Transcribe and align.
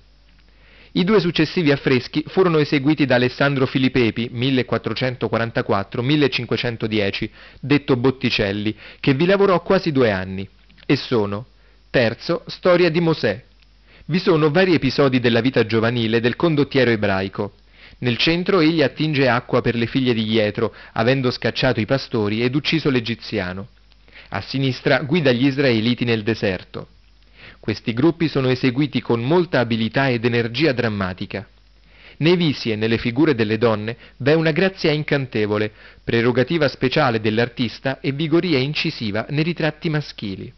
I 0.95 1.05
due 1.05 1.21
successivi 1.21 1.71
affreschi 1.71 2.25
furono 2.27 2.59
eseguiti 2.59 3.07
da 3.07 3.15
Alessandro 3.15 3.67
Filippepi 3.67 4.33
1444-1510, 4.35 7.31
detto 7.61 7.97
Botticelli, 7.97 8.77
che 8.99 9.15
vi 9.15 9.27
lavorò 9.27 9.63
quasi 9.63 9.93
due 9.93 10.11
anni, 10.11 10.49
e 10.85 10.97
sono 10.97 11.47
Terzo, 11.89 12.43
storia 12.49 12.91
di 12.91 13.01
Mosè. 13.01 13.45
Vi 14.07 14.19
sono 14.19 14.51
vari 14.51 14.75
episodi 14.75 15.21
della 15.21 15.41
vita 15.41 15.65
giovanile 15.67 16.19
del 16.19 16.35
condottiero 16.35 16.91
ebraico. 16.91 17.53
Nel 18.03 18.17
centro 18.17 18.59
egli 18.59 18.83
attinge 18.83 19.29
acqua 19.29 19.61
per 19.61 19.77
le 19.77 19.87
figlie 19.87 20.13
di 20.13 20.29
Ietro, 20.29 20.75
avendo 20.95 21.31
scacciato 21.31 21.79
i 21.79 21.87
pastori 21.87 22.43
ed 22.43 22.57
ucciso 22.57 22.91
l'egiziano. 22.91 23.69
A 24.31 24.41
sinistra 24.41 25.03
guida 25.03 25.31
gli 25.31 25.47
israeliti 25.47 26.05
nel 26.05 26.25
deserto. 26.25 26.89
Questi 27.61 27.93
gruppi 27.93 28.27
sono 28.27 28.49
eseguiti 28.49 29.01
con 29.01 29.23
molta 29.23 29.61
abilità 29.61 30.09
ed 30.09 30.25
energia 30.25 30.73
drammatica. 30.73 31.47
Nei 32.17 32.37
visi 32.37 32.73
e 32.73 32.77
nelle 32.77 32.99
figure 32.99 33.37
delle 33.37 33.57
donne 33.57 33.97
v'è 34.17 34.35
una 34.35 34.51
grazia 34.51 34.91
incantevole, 34.91 35.71
prerogativa 36.03 36.67
speciale 36.67 37.21
dell'artista 37.21 38.01
e 38.01 38.11
vigoria 38.11 38.59
incisiva 38.59 39.27
nei 39.29 39.45
ritratti 39.45 39.89
maschili. 39.89 40.53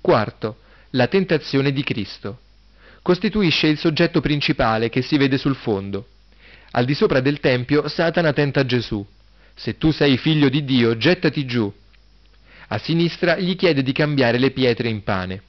Quarto, 0.00 0.58
la 0.90 1.06
tentazione 1.06 1.70
di 1.70 1.84
Cristo. 1.84 2.40
Costituisce 3.00 3.68
il 3.68 3.78
soggetto 3.78 4.20
principale 4.20 4.88
che 4.88 5.02
si 5.02 5.16
vede 5.16 5.38
sul 5.38 5.54
fondo. 5.54 6.08
Al 6.72 6.84
di 6.84 6.94
sopra 6.94 7.20
del 7.20 7.40
Tempio 7.40 7.88
Satana 7.88 8.32
tenta 8.32 8.64
Gesù. 8.64 9.04
Se 9.54 9.78
tu 9.78 9.90
sei 9.90 10.18
figlio 10.18 10.48
di 10.48 10.64
Dio, 10.64 10.96
gettati 10.96 11.46
giù. 11.46 11.72
A 12.68 12.78
sinistra 12.78 13.36
gli 13.36 13.56
chiede 13.56 13.82
di 13.82 13.92
cambiare 13.92 14.38
le 14.38 14.50
pietre 14.50 14.88
in 14.88 15.02
pane. 15.02 15.42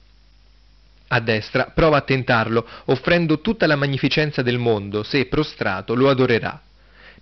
A 1.08 1.20
destra 1.20 1.72
prova 1.74 1.98
a 1.98 2.02
tentarlo, 2.02 2.66
offrendo 2.86 3.40
tutta 3.40 3.66
la 3.66 3.76
magnificenza 3.76 4.42
del 4.42 4.58
mondo, 4.58 5.02
se 5.02 5.26
prostrato 5.26 5.94
lo 5.94 6.10
adorerà. 6.10 6.60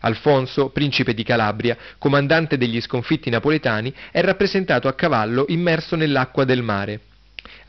Alfonso, 0.00 0.70
principe 0.70 1.14
di 1.14 1.22
Calabria, 1.22 1.76
comandante 1.98 2.56
degli 2.56 2.80
sconfitti 2.80 3.30
napoletani, 3.30 3.92
è 4.10 4.20
rappresentato 4.20 4.88
a 4.88 4.94
cavallo 4.94 5.44
immerso 5.48 5.96
nell'acqua 5.96 6.44
del 6.44 6.62
mare. 6.62 7.00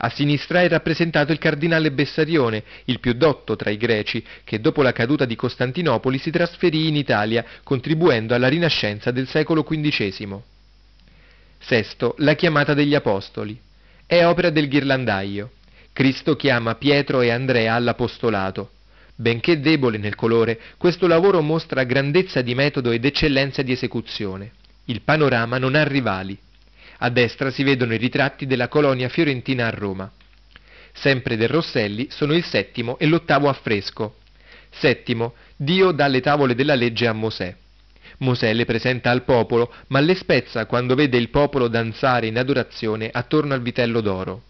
A 0.02 0.08
sinistra 0.08 0.62
è 0.62 0.68
rappresentato 0.68 1.32
il 1.32 1.38
cardinale 1.38 1.92
Bessarione, 1.92 2.62
il 2.86 3.00
più 3.00 3.12
dotto 3.12 3.56
tra 3.56 3.70
i 3.70 3.76
greci, 3.76 4.24
che 4.44 4.60
dopo 4.60 4.82
la 4.82 4.92
caduta 4.92 5.26
di 5.26 5.36
Costantinopoli 5.36 6.18
si 6.18 6.30
trasferì 6.30 6.88
in 6.88 6.96
Italia, 6.96 7.44
contribuendo 7.62 8.34
alla 8.34 8.48
rinascenza 8.48 9.10
del 9.10 9.28
secolo 9.28 9.62
XV. 9.62 10.40
Sesto, 11.58 12.14
la 12.18 12.34
chiamata 12.34 12.72
degli 12.72 12.94
Apostoli. 12.94 13.60
È 14.06 14.24
opera 14.24 14.48
del 14.48 14.68
ghirlandaio. 14.68 15.52
Cristo 15.92 16.34
chiama 16.34 16.76
Pietro 16.76 17.20
e 17.20 17.30
Andrea 17.30 17.74
all'apostolato. 17.74 18.70
Benché 19.20 19.60
debole 19.60 19.98
nel 19.98 20.14
colore, 20.14 20.58
questo 20.78 21.06
lavoro 21.06 21.42
mostra 21.42 21.84
grandezza 21.84 22.40
di 22.40 22.54
metodo 22.54 22.90
ed 22.90 23.04
eccellenza 23.04 23.60
di 23.60 23.70
esecuzione. 23.70 24.52
Il 24.86 25.02
panorama 25.02 25.58
non 25.58 25.74
ha 25.74 25.84
rivali. 25.84 26.38
A 27.00 27.10
destra 27.10 27.50
si 27.50 27.62
vedono 27.62 27.92
i 27.92 27.98
ritratti 27.98 28.46
della 28.46 28.68
colonia 28.68 29.10
fiorentina 29.10 29.66
a 29.66 29.70
Roma. 29.70 30.10
Sempre 30.94 31.36
del 31.36 31.50
Rosselli 31.50 32.08
sono 32.10 32.32
il 32.32 32.44
settimo 32.44 32.98
e 32.98 33.04
l'ottavo 33.04 33.50
affresco. 33.50 34.16
Settimo, 34.70 35.34
Dio 35.54 35.90
dà 35.90 36.06
le 36.06 36.22
tavole 36.22 36.54
della 36.54 36.74
legge 36.74 37.06
a 37.06 37.12
Mosè. 37.12 37.54
Mosè 38.20 38.54
le 38.54 38.64
presenta 38.64 39.10
al 39.10 39.24
popolo, 39.24 39.70
ma 39.88 40.00
le 40.00 40.14
spezza 40.14 40.64
quando 40.64 40.94
vede 40.94 41.18
il 41.18 41.28
popolo 41.28 41.68
danzare 41.68 42.26
in 42.26 42.38
adorazione 42.38 43.10
attorno 43.12 43.52
al 43.52 43.60
vitello 43.60 44.00
d'oro. 44.00 44.44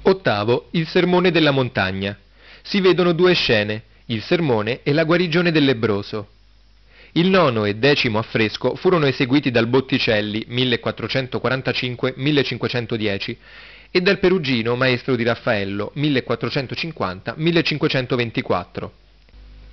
Ottavo, 0.00 0.68
il 0.70 0.86
sermone 0.86 1.30
della 1.30 1.50
montagna. 1.50 2.16
Si 2.66 2.80
vedono 2.80 3.12
due 3.12 3.34
scene, 3.34 3.82
il 4.06 4.22
sermone 4.22 4.80
e 4.82 4.92
la 4.92 5.04
guarigione 5.04 5.52
del 5.52 5.64
lebroso. 5.64 6.30
Il 7.12 7.28
nono 7.28 7.64
e 7.64 7.76
decimo 7.76 8.18
affresco 8.18 8.74
furono 8.74 9.06
eseguiti 9.06 9.52
dal 9.52 9.68
Botticelli 9.68 10.44
1445-1510 10.50 13.36
e 13.92 14.00
dal 14.00 14.18
Perugino, 14.18 14.74
maestro 14.74 15.14
di 15.14 15.22
Raffaello 15.22 15.92
1450-1524. 15.94 18.90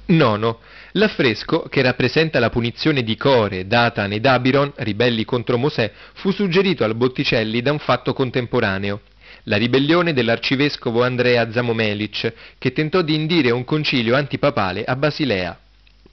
Nono. 0.06 0.60
L'affresco, 0.92 1.63
che 1.63 1.81
rappresenta 1.81 2.38
la 2.38 2.51
punizione 2.51 3.01
di 3.01 3.18
Core, 3.18 3.66
Datan 3.66 4.12
ed 4.12 4.28
Abiron, 4.28 4.72
ribelli 4.75 5.25
contro 5.25 5.57
Mosè, 5.57 5.92
fu 6.13 6.30
suggerito 6.30 6.84
al 6.84 6.94
Botticelli 6.94 7.63
da 7.63 7.72
un 7.72 7.80
fatto 7.80 8.13
contemporaneo. 8.13 9.01
La 9.44 9.57
ribellione 9.57 10.13
dell'arcivescovo 10.13 11.04
Andrea 11.04 11.51
Zamomelic, 11.51 12.34
che 12.57 12.72
tentò 12.72 13.01
di 13.01 13.16
indire 13.16 13.51
un 13.51 13.66
concilio 13.66 14.16
antipapale 14.16 14.84
a 14.84 14.95
Basilea 14.95 15.57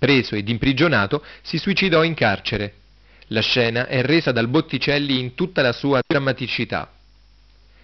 preso 0.00 0.35
ed 0.35 0.49
imprigionato, 0.49 1.23
si 1.43 1.59
suicidò 1.59 2.03
in 2.03 2.15
carcere. 2.15 2.73
La 3.29 3.43
scena 3.43 3.87
è 3.87 4.00
resa 4.00 4.32
dal 4.32 4.49
Botticelli 4.49 5.21
in 5.21 5.35
tutta 5.35 5.61
la 5.61 5.73
sua 5.73 6.00
drammaticità. 6.05 6.91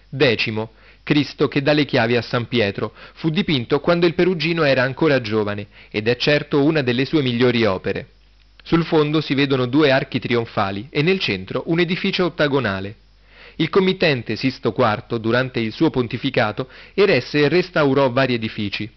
Decimo, 0.09 0.71
Cristo 1.03 1.47
che 1.47 1.61
dà 1.61 1.73
le 1.73 1.85
chiavi 1.85 2.17
a 2.17 2.23
San 2.23 2.47
Pietro, 2.47 2.93
fu 3.13 3.29
dipinto 3.29 3.79
quando 3.79 4.07
il 4.07 4.15
perugino 4.15 4.63
era 4.63 4.81
ancora 4.81 5.21
giovane 5.21 5.67
ed 5.91 6.07
è 6.07 6.15
certo 6.17 6.63
una 6.63 6.81
delle 6.81 7.05
sue 7.05 7.21
migliori 7.21 7.63
opere. 7.65 8.07
Sul 8.63 8.83
fondo 8.83 9.21
si 9.21 9.35
vedono 9.35 9.67
due 9.67 9.91
archi 9.91 10.19
trionfali 10.19 10.87
e 10.89 11.03
nel 11.03 11.19
centro 11.19 11.63
un 11.67 11.79
edificio 11.79 12.25
ottagonale. 12.25 12.95
Il 13.57 13.69
committente 13.69 14.35
Sisto 14.35 14.73
IV, 14.75 15.17
durante 15.17 15.59
il 15.59 15.71
suo 15.71 15.89
pontificato, 15.89 16.69
eresse 16.93 17.39
e 17.39 17.49
restaurò 17.49 18.11
vari 18.11 18.35
edifici. 18.35 18.87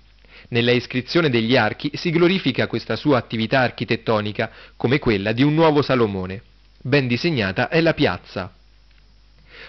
Nella 0.49 0.73
iscrizione 0.73 1.31
degli 1.31 1.57
archi 1.57 1.91
si 1.95 2.11
glorifica 2.11 2.67
questa 2.67 2.97
sua 2.97 3.17
attività 3.19 3.61
architettonica 3.61 4.51
come 4.77 4.99
quella 4.99 5.33
di 5.33 5.43
un 5.43 5.55
nuovo 5.55 5.81
Salomone. 5.83 6.43
Ben 6.83 7.07
disegnata 7.07 7.69
è 7.69 7.81
la 7.81 7.95
piazza. 7.95 8.53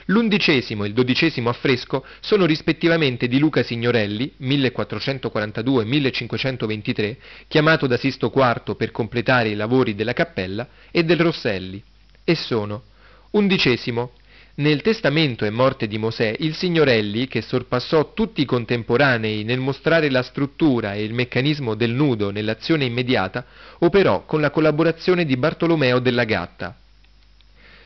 L'undicesimo 0.06 0.84
e 0.84 0.88
il 0.88 0.94
dodicesimo 0.94 1.50
affresco 1.50 2.04
sono 2.20 2.46
rispettivamente 2.46 3.28
di 3.28 3.38
Luca 3.38 3.62
Signorelli, 3.64 4.34
1442-1523, 4.42 7.16
chiamato 7.48 7.86
da 7.88 7.98
Sisto 7.98 8.32
IV 8.34 8.76
per 8.76 8.92
completare 8.92 9.50
i 9.50 9.56
lavori 9.56 9.96
della 9.96 10.14
cappella, 10.14 10.68
e 10.90 11.04
del 11.04 11.20
Rosselli, 11.20 11.84
e 12.24 12.36
sono 12.36 12.84
undicesimo 13.32 14.12
nel 14.56 14.81
testamento 14.81 15.45
e 15.45 15.50
morte 15.50 15.88
di 15.88 15.98
Mosè, 15.98 16.36
il 16.39 16.56
Signorelli, 16.56 17.27
che 17.27 17.42
sorpassò 17.42 18.13
tutti 18.13 18.42
i 18.42 18.45
contemporanei 18.45 19.44
nel 19.44 19.59
mostrare 19.59 20.09
la 20.09 20.24
struttura 20.24 20.94
e 20.94 21.03
il 21.03 21.13
meccanismo 21.13 21.74
del 21.74 21.92
nudo 21.92 22.31
nell'azione 22.31 22.83
immediata, 22.86 23.45
operò 23.80 24.25
con 24.25 24.42
la 24.42 24.50
collaborazione 24.50 25.25
di 25.25 25.38
Bartolomeo 25.38 26.00
della 26.00 26.25
Gatta. 26.25 26.75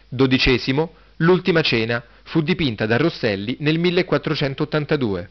Dodicesimo, 0.10 0.94
l'ultima 1.18 1.62
cena, 1.62 2.04
fu 2.24 2.42
dipinta 2.42 2.88
da 2.88 2.98
Rosselli 2.98 3.58
nel 3.60 3.78
1482. 3.78 5.30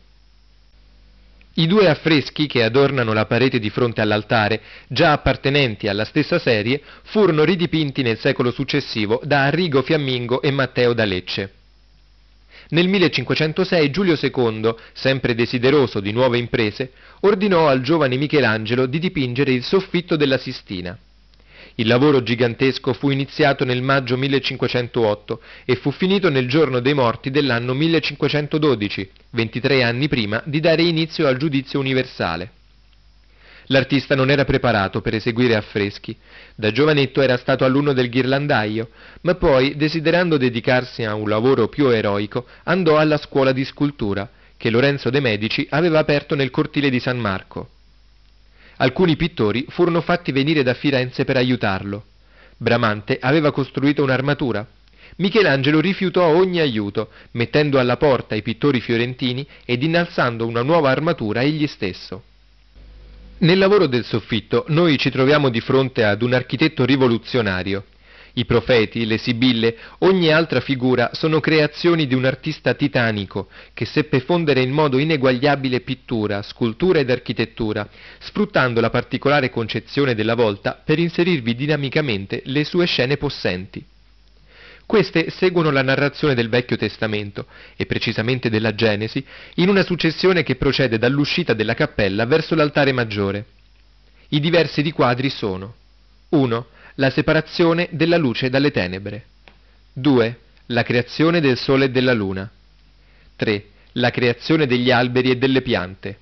I 1.56 1.68
due 1.68 1.88
affreschi 1.88 2.48
che 2.48 2.64
adornano 2.64 3.12
la 3.12 3.26
parete 3.26 3.60
di 3.60 3.70
fronte 3.70 4.00
all'altare, 4.00 4.60
già 4.88 5.12
appartenenti 5.12 5.86
alla 5.86 6.04
stessa 6.04 6.40
serie, 6.40 6.82
furono 7.04 7.44
ridipinti 7.44 8.02
nel 8.02 8.18
secolo 8.18 8.50
successivo 8.50 9.20
da 9.22 9.44
Arrigo 9.44 9.82
Fiammingo 9.82 10.42
e 10.42 10.50
Matteo 10.50 10.92
da 10.94 11.04
Lecce. 11.04 11.52
Nel 12.70 12.88
1506 12.88 13.90
Giulio 13.90 14.18
II, 14.20 14.74
sempre 14.94 15.36
desideroso 15.36 16.00
di 16.00 16.10
nuove 16.10 16.38
imprese, 16.38 16.90
ordinò 17.20 17.68
al 17.68 17.82
giovane 17.82 18.16
Michelangelo 18.16 18.86
di 18.86 18.98
dipingere 18.98 19.52
il 19.52 19.62
soffitto 19.62 20.16
della 20.16 20.38
Sistina. 20.38 20.98
Il 21.76 21.88
lavoro 21.88 22.22
gigantesco 22.22 22.92
fu 22.92 23.10
iniziato 23.10 23.64
nel 23.64 23.82
maggio 23.82 24.16
1508 24.16 25.40
e 25.64 25.74
fu 25.74 25.90
finito 25.90 26.28
nel 26.28 26.46
giorno 26.46 26.78
dei 26.78 26.94
morti 26.94 27.30
dell'anno 27.30 27.74
1512, 27.74 29.10
23 29.30 29.82
anni 29.82 30.06
prima 30.06 30.40
di 30.44 30.60
dare 30.60 30.82
inizio 30.82 31.26
al 31.26 31.36
giudizio 31.36 31.80
universale. 31.80 32.50
L'artista 33.68 34.14
non 34.14 34.30
era 34.30 34.44
preparato 34.44 35.00
per 35.00 35.14
eseguire 35.14 35.56
affreschi. 35.56 36.16
Da 36.54 36.70
giovanetto 36.70 37.20
era 37.20 37.36
stato 37.38 37.64
alunno 37.64 37.92
del 37.92 38.08
ghirlandaio, 38.08 38.90
ma 39.22 39.34
poi, 39.34 39.74
desiderando 39.74 40.36
dedicarsi 40.36 41.02
a 41.02 41.14
un 41.14 41.28
lavoro 41.28 41.66
più 41.66 41.88
eroico, 41.88 42.46
andò 42.64 42.98
alla 42.98 43.16
scuola 43.16 43.50
di 43.50 43.64
scultura, 43.64 44.28
che 44.56 44.70
Lorenzo 44.70 45.10
de' 45.10 45.20
Medici 45.20 45.66
aveva 45.70 45.98
aperto 45.98 46.36
nel 46.36 46.50
cortile 46.50 46.88
di 46.88 47.00
San 47.00 47.18
Marco. 47.18 47.70
Alcuni 48.76 49.16
pittori 49.16 49.66
furono 49.68 50.00
fatti 50.00 50.32
venire 50.32 50.62
da 50.62 50.74
Firenze 50.74 51.24
per 51.24 51.36
aiutarlo. 51.36 52.04
Bramante 52.56 53.18
aveva 53.20 53.52
costruito 53.52 54.02
un'armatura. 54.02 54.66
Michelangelo 55.16 55.80
rifiutò 55.80 56.26
ogni 56.26 56.58
aiuto, 56.58 57.10
mettendo 57.32 57.78
alla 57.78 57.96
porta 57.96 58.34
i 58.34 58.42
pittori 58.42 58.80
fiorentini 58.80 59.46
ed 59.64 59.82
innalzando 59.82 60.46
una 60.46 60.62
nuova 60.62 60.90
armatura 60.90 61.42
egli 61.42 61.66
stesso. 61.68 62.22
Nel 63.38 63.58
lavoro 63.58 63.86
del 63.86 64.04
soffitto 64.04 64.64
noi 64.68 64.96
ci 64.96 65.10
troviamo 65.10 65.50
di 65.50 65.60
fronte 65.60 66.04
ad 66.04 66.22
un 66.22 66.32
architetto 66.32 66.84
rivoluzionario. 66.84 67.84
I 68.36 68.46
profeti, 68.46 69.06
le 69.06 69.16
sibille, 69.16 69.76
ogni 69.98 70.32
altra 70.32 70.58
figura 70.60 71.10
sono 71.12 71.38
creazioni 71.38 72.08
di 72.08 72.14
un 72.14 72.24
artista 72.24 72.74
titanico 72.74 73.48
che 73.72 73.84
seppe 73.84 74.18
fondere 74.18 74.60
in 74.60 74.70
modo 74.70 74.98
ineguagliabile 74.98 75.82
pittura, 75.82 76.42
scultura 76.42 76.98
ed 76.98 77.10
architettura, 77.10 77.88
sfruttando 78.18 78.80
la 78.80 78.90
particolare 78.90 79.50
concezione 79.50 80.16
della 80.16 80.34
volta 80.34 80.80
per 80.84 80.98
inserirvi 80.98 81.54
dinamicamente 81.54 82.42
le 82.46 82.64
sue 82.64 82.86
scene 82.86 83.16
possenti. 83.16 83.84
Queste 84.84 85.30
seguono 85.30 85.70
la 85.70 85.82
narrazione 85.82 86.34
del 86.34 86.48
Vecchio 86.48 86.76
Testamento, 86.76 87.46
e 87.76 87.86
precisamente 87.86 88.50
della 88.50 88.74
Genesi, 88.74 89.24
in 89.54 89.68
una 89.68 89.84
successione 89.84 90.42
che 90.42 90.56
procede 90.56 90.98
dall'uscita 90.98 91.54
della 91.54 91.74
cappella 91.74 92.26
verso 92.26 92.56
l'altare 92.56 92.90
maggiore. 92.90 93.46
I 94.30 94.40
diversi 94.40 94.82
riquadri 94.82 95.30
sono 95.30 95.74
1 96.30 96.66
la 96.96 97.10
separazione 97.10 97.88
della 97.90 98.16
luce 98.16 98.48
dalle 98.48 98.70
tenebre. 98.70 99.24
2. 99.94 100.38
La 100.66 100.84
creazione 100.84 101.40
del 101.40 101.58
sole 101.58 101.86
e 101.86 101.90
della 101.90 102.12
luna. 102.12 102.48
3. 103.36 103.64
La 103.92 104.10
creazione 104.10 104.66
degli 104.66 104.90
alberi 104.90 105.30
e 105.30 105.36
delle 105.36 105.62
piante. 105.62 106.18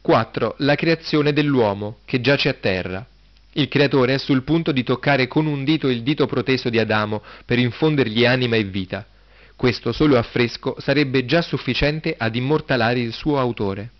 4. 0.00 0.56
La 0.58 0.74
creazione 0.74 1.32
dell'uomo, 1.32 1.98
che 2.04 2.20
giace 2.20 2.48
a 2.48 2.54
terra. 2.54 3.06
Il 3.52 3.68
creatore 3.68 4.14
è 4.14 4.18
sul 4.18 4.42
punto 4.42 4.72
di 4.72 4.82
toccare 4.82 5.28
con 5.28 5.46
un 5.46 5.64
dito 5.64 5.88
il 5.88 6.02
dito 6.02 6.26
proteso 6.26 6.70
di 6.70 6.78
Adamo 6.78 7.22
per 7.44 7.58
infondergli 7.58 8.24
anima 8.24 8.56
e 8.56 8.64
vita. 8.64 9.06
Questo 9.54 9.92
solo 9.92 10.16
affresco 10.16 10.76
sarebbe 10.78 11.24
già 11.24 11.42
sufficiente 11.42 12.14
ad 12.16 12.34
immortalare 12.34 12.98
il 12.98 13.12
suo 13.12 13.38
autore. 13.38 13.90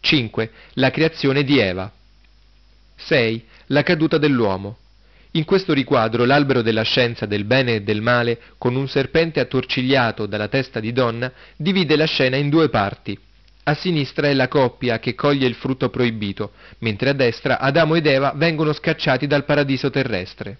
5. 0.00 0.50
La 0.74 0.90
creazione 0.90 1.44
di 1.44 1.58
Eva. 1.58 1.92
6. 2.96 3.44
La 3.66 3.82
caduta 3.82 4.18
dell'uomo. 4.18 4.78
In 5.32 5.44
questo 5.44 5.74
riquadro 5.74 6.24
l'albero 6.24 6.62
della 6.62 6.82
scienza 6.82 7.26
del 7.26 7.44
bene 7.44 7.76
e 7.76 7.82
del 7.82 8.00
male, 8.00 8.40
con 8.56 8.74
un 8.74 8.88
serpente 8.88 9.40
attorcigliato 9.40 10.26
dalla 10.26 10.48
testa 10.48 10.80
di 10.80 10.92
donna, 10.92 11.30
divide 11.56 11.96
la 11.96 12.06
scena 12.06 12.36
in 12.36 12.48
due 12.48 12.70
parti. 12.70 13.18
A 13.64 13.74
sinistra 13.74 14.28
è 14.28 14.32
la 14.32 14.48
coppia 14.48 14.98
che 14.98 15.14
coglie 15.14 15.46
il 15.46 15.54
frutto 15.54 15.90
proibito, 15.90 16.52
mentre 16.78 17.10
a 17.10 17.12
destra 17.12 17.58
Adamo 17.58 17.96
ed 17.96 18.06
Eva 18.06 18.32
vengono 18.34 18.72
scacciati 18.72 19.26
dal 19.26 19.44
paradiso 19.44 19.90
terrestre. 19.90 20.56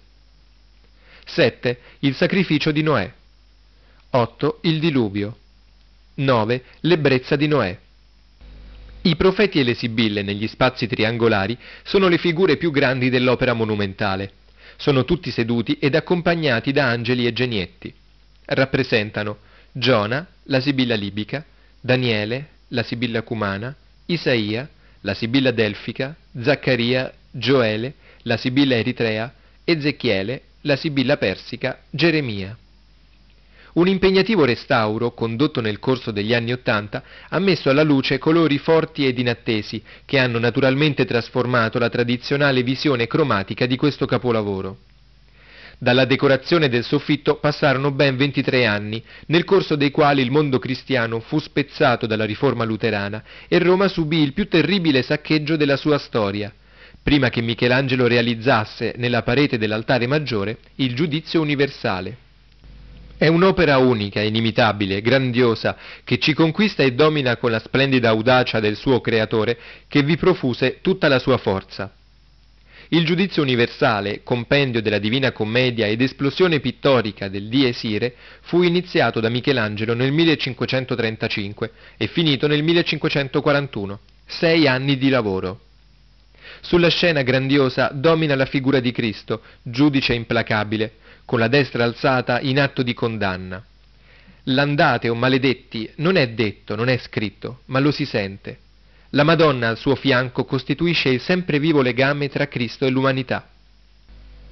7. 1.25 1.79
Il 1.99 2.13
sacrificio 2.13 2.71
di 2.71 2.83
Noè. 2.83 3.11
8. 4.11 4.59
Il 4.61 4.79
diluvio. 4.79 5.37
9. 6.15 6.63
L'ebbrezza 6.81 7.35
di 7.35 7.47
Noè. 7.47 7.77
I 9.01 9.15
profeti 9.15 9.59
e 9.59 9.63
le 9.63 9.73
sibille 9.73 10.21
negli 10.21 10.47
spazi 10.47 10.85
triangolari 10.85 11.57
sono 11.83 12.07
le 12.09 12.17
figure 12.17 12.57
più 12.57 12.69
grandi 12.69 13.09
dell'opera 13.09 13.53
monumentale. 13.53 14.33
Sono 14.81 15.03
tutti 15.03 15.29
seduti 15.29 15.77
ed 15.77 15.93
accompagnati 15.93 16.71
da 16.71 16.87
angeli 16.87 17.27
e 17.27 17.33
genietti. 17.33 17.93
Rappresentano 18.45 19.39
Giona, 19.73 20.25
la 20.43 20.61
sibilla 20.61 20.95
libica, 20.95 21.43
Daniele, 21.81 22.47
la 22.69 22.83
sibilla 22.83 23.21
cumana, 23.21 23.75
Isaia, 24.05 24.69
la 25.01 25.13
sibilla 25.13 25.51
delfica, 25.51 26.15
Zaccaria, 26.41 27.13
Gioele, 27.29 27.93
la 28.21 28.37
sibilla 28.37 28.77
eritrea, 28.77 29.33
Ezechiele, 29.65 30.43
la 30.61 30.77
sibilla 30.77 31.17
persica, 31.17 31.81
Geremia. 31.89 32.57
Un 33.73 33.87
impegnativo 33.87 34.45
restauro, 34.45 35.11
condotto 35.11 35.61
nel 35.61 35.79
corso 35.79 36.09
degli 36.11 36.33
anni 36.33 36.51
Ottanta, 36.51 37.03
ha 37.29 37.39
messo 37.39 37.69
alla 37.69 37.83
luce 37.83 38.17
colori 38.17 38.57
forti 38.57 39.05
ed 39.05 39.19
inattesi, 39.19 39.81
che 40.05 40.17
hanno 40.17 40.39
naturalmente 40.39 41.05
trasformato 41.05 41.77
la 41.77 41.89
tradizionale 41.89 42.63
visione 42.63 43.05
cromatica 43.05 43.67
di 43.67 43.75
questo 43.75 44.07
capolavoro. 44.07 44.77
Dalla 45.77 46.05
decorazione 46.05 46.67
del 46.67 46.83
soffitto 46.83 47.35
passarono 47.35 47.91
ben 47.91 48.17
23 48.17 48.65
anni, 48.65 49.01
nel 49.27 49.45
corso 49.45 49.75
dei 49.75 49.91
quali 49.91 50.21
il 50.21 50.31
mondo 50.31 50.59
cristiano 50.59 51.19
fu 51.21 51.39
spezzato 51.39 52.05
dalla 52.05 52.25
riforma 52.25 52.65
luterana 52.65 53.23
e 53.47 53.59
Roma 53.59 53.87
subì 53.87 54.21
il 54.21 54.33
più 54.33 54.49
terribile 54.49 55.03
saccheggio 55.03 55.55
della 55.55 55.77
sua 55.77 55.97
storia, 55.99 56.53
prima 57.01 57.29
che 57.29 57.41
Michelangelo 57.41 58.07
realizzasse 58.07 58.95
nella 58.97 59.21
parete 59.21 59.57
dell'altare 59.57 60.05
maggiore 60.05 60.57
il 60.75 60.93
giudizio 60.95 61.39
universale. 61.39 62.27
È 63.19 63.27
un'opera 63.27 63.79
unica, 63.79 64.21
inimitabile, 64.21 65.01
grandiosa, 65.01 65.75
che 66.05 66.19
ci 66.19 66.33
conquista 66.33 66.83
e 66.83 66.93
domina 66.93 67.35
con 67.35 67.51
la 67.51 67.59
splendida 67.59 68.07
audacia 68.07 68.61
del 68.61 68.77
suo 68.77 69.01
creatore, 69.01 69.57
che 69.89 70.03
vi 70.03 70.15
profuse 70.15 70.79
tutta 70.79 71.09
la 71.09 71.19
sua 71.19 71.37
forza. 71.37 71.93
Il 72.87 73.03
giudizio 73.03 73.41
universale, 73.41 74.21
compendio 74.23 74.81
della 74.81 74.99
Divina 74.99 75.33
Commedia 75.33 75.85
ed 75.85 75.99
esplosione 75.99 76.61
pittorica 76.61 77.27
del 77.27 77.49
Dies 77.49 77.83
Irae, 77.83 78.15
fu 78.39 78.61
iniziato 78.61 79.19
da 79.19 79.27
Michelangelo 79.27 79.93
nel 79.93 80.13
1535 80.13 81.71
e 81.97 82.07
finito 82.07 82.47
nel 82.47 82.63
1541, 82.63 83.99
sei 84.27 84.65
anni 84.65 84.97
di 84.97 85.09
lavoro. 85.09 85.59
Sulla 86.61 86.89
scena 86.89 87.21
grandiosa 87.21 87.91
domina 87.93 88.35
la 88.35 88.45
figura 88.45 88.79
di 88.79 88.93
Cristo, 88.93 89.41
giudice 89.61 90.13
implacabile, 90.13 90.93
con 91.29 91.37
la 91.37 91.47
destra 91.47 91.83
alzata 91.83 92.39
in 92.39 92.59
atto 92.59 92.81
di 92.81 92.95
condanna. 92.95 93.63
L'andate 94.45 95.09
o 95.09 95.13
maledetti 95.13 95.87
non 95.97 96.15
è 96.15 96.27
detto, 96.29 96.75
non 96.75 96.89
è 96.89 96.97
scritto, 96.97 97.59
ma 97.65 97.77
lo 97.77 97.91
si 97.91 98.05
sente. 98.05 98.57
La 99.11 99.21
Madonna 99.21 99.67
al 99.67 99.77
suo 99.77 99.93
fianco 99.93 100.43
costituisce 100.43 101.09
il 101.09 101.21
sempre 101.21 101.59
vivo 101.59 101.83
legame 101.83 102.29
tra 102.29 102.47
Cristo 102.47 102.87
e 102.87 102.89
l'umanità. 102.89 103.47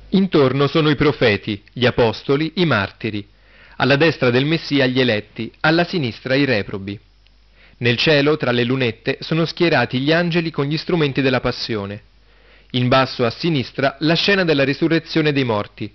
Intorno 0.10 0.68
sono 0.68 0.92
i 0.92 0.96
profeti, 0.96 1.60
gli 1.74 1.88
apostoli, 1.88 2.52
i 2.58 2.66
martiri. 2.68 3.28
alla 3.78 3.96
destra 3.96 4.30
del 4.30 4.46
Messia 4.46 4.86
gli 4.86 5.00
eletti, 5.00 5.52
alla 5.62 5.84
sinistra 5.84 6.36
i 6.36 6.46
reprobi. 6.46 7.00
Nel 7.78 7.98
cielo, 7.98 8.38
tra 8.38 8.52
le 8.52 8.64
lunette, 8.64 9.18
sono 9.22 9.46
schierati 9.46 10.00
gli 10.00 10.12
angeli 10.12 10.52
con 10.52 10.66
gli 10.66 10.78
strumenti 10.78 11.24
della 11.24 11.42
passione. 11.42 12.04
In 12.72 12.88
basso 12.88 13.26
a 13.26 13.32
sinistra 13.32 13.96
la 14.02 14.14
scena 14.14 14.44
della 14.44 14.64
risurrezione 14.64 15.32
dei 15.32 15.44
morti. 15.44 15.92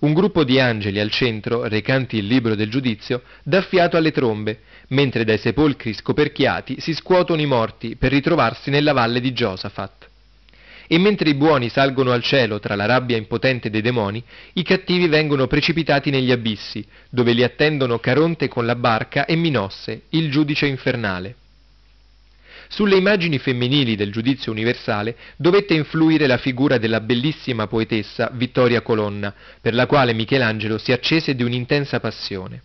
Un 0.00 0.12
gruppo 0.12 0.44
di 0.44 0.60
angeli 0.60 1.00
al 1.00 1.10
centro, 1.10 1.66
recanti 1.66 2.18
il 2.18 2.26
libro 2.26 2.54
del 2.54 2.70
giudizio, 2.70 3.22
dà 3.42 3.62
fiato 3.62 3.96
alle 3.96 4.12
trombe, 4.12 4.60
mentre 4.88 5.24
dai 5.24 5.38
sepolcri 5.38 5.92
scoperchiati 5.92 6.78
si 6.78 6.94
scuotono 6.94 7.40
i 7.40 7.46
morti 7.46 7.96
per 7.96 8.12
ritrovarsi 8.12 8.70
nella 8.70 8.92
valle 8.92 9.20
di 9.20 9.32
Giosafat. 9.32 10.08
E 10.86 10.98
mentre 10.98 11.30
i 11.30 11.34
buoni 11.34 11.68
salgono 11.68 12.12
al 12.12 12.22
cielo 12.22 12.60
tra 12.60 12.76
la 12.76 12.86
rabbia 12.86 13.16
impotente 13.16 13.70
dei 13.70 13.82
demoni, 13.82 14.22
i 14.52 14.62
cattivi 14.62 15.08
vengono 15.08 15.48
precipitati 15.48 16.10
negli 16.10 16.30
abissi, 16.30 16.86
dove 17.10 17.32
li 17.32 17.42
attendono 17.42 17.98
Caronte 17.98 18.46
con 18.46 18.66
la 18.66 18.76
barca 18.76 19.24
e 19.24 19.34
Minosse, 19.34 20.02
il 20.10 20.30
giudice 20.30 20.66
infernale. 20.66 21.34
Sulle 22.68 22.96
immagini 22.96 23.38
femminili 23.38 23.96
del 23.96 24.12
giudizio 24.12 24.52
universale 24.52 25.16
dovette 25.36 25.72
influire 25.74 26.26
la 26.26 26.36
figura 26.36 26.76
della 26.76 27.00
bellissima 27.00 27.66
poetessa 27.66 28.30
Vittoria 28.34 28.82
Colonna, 28.82 29.34
per 29.60 29.74
la 29.74 29.86
quale 29.86 30.12
Michelangelo 30.12 30.76
si 30.76 30.92
accese 30.92 31.34
di 31.34 31.42
un'intensa 31.42 31.98
passione. 31.98 32.62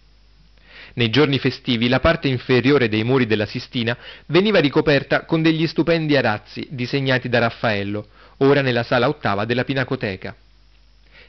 Nei 0.96 1.10
giorni 1.10 1.40
festivi 1.40 1.88
la 1.88 2.02
parte 2.02 2.28
inferiore 2.28 2.90
dei 2.90 3.04
muri 3.04 3.26
della 3.26 3.46
Sistina 3.46 3.98
veniva 4.28 4.60
ricoperta 4.60 5.26
con 5.26 5.42
degli 5.42 5.66
stupendi 5.66 6.16
arazzi 6.18 6.68
disegnati 6.70 7.30
da 7.30 7.40
Raffaello, 7.40 8.08
ora 8.38 8.62
nella 8.62 8.84
sala 8.84 9.08
ottava 9.08 9.46
della 9.46 9.64
Pinacoteca. 9.64 10.36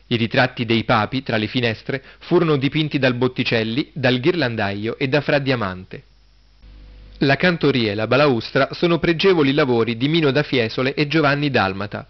I 0.09 0.17
ritratti 0.17 0.67
dei 0.67 0.85
papi 0.85 1.23
tra 1.23 1.39
le 1.39 1.47
finestre 1.47 2.03
furono 2.19 2.57
dipinti 2.57 2.99
dal 2.99 3.15
Botticelli, 3.15 3.91
dal 3.95 4.21
Ghirlandaio 4.21 4.99
e 4.99 5.09
da 5.09 5.23
Fra 5.23 5.39
Diamante. 5.39 6.03
La 7.19 7.37
cantoria 7.37 7.93
e 7.93 7.95
la 7.95 8.09
balaustra 8.09 8.71
sono 8.73 8.99
pregevoli 8.99 9.55
lavori 9.55 9.97
di 9.97 10.09
Mino 10.09 10.33
da 10.33 10.43
Fiesole 10.43 10.95
e 10.95 11.07
Giovanni 11.07 11.49
Dalmata. 11.49 12.09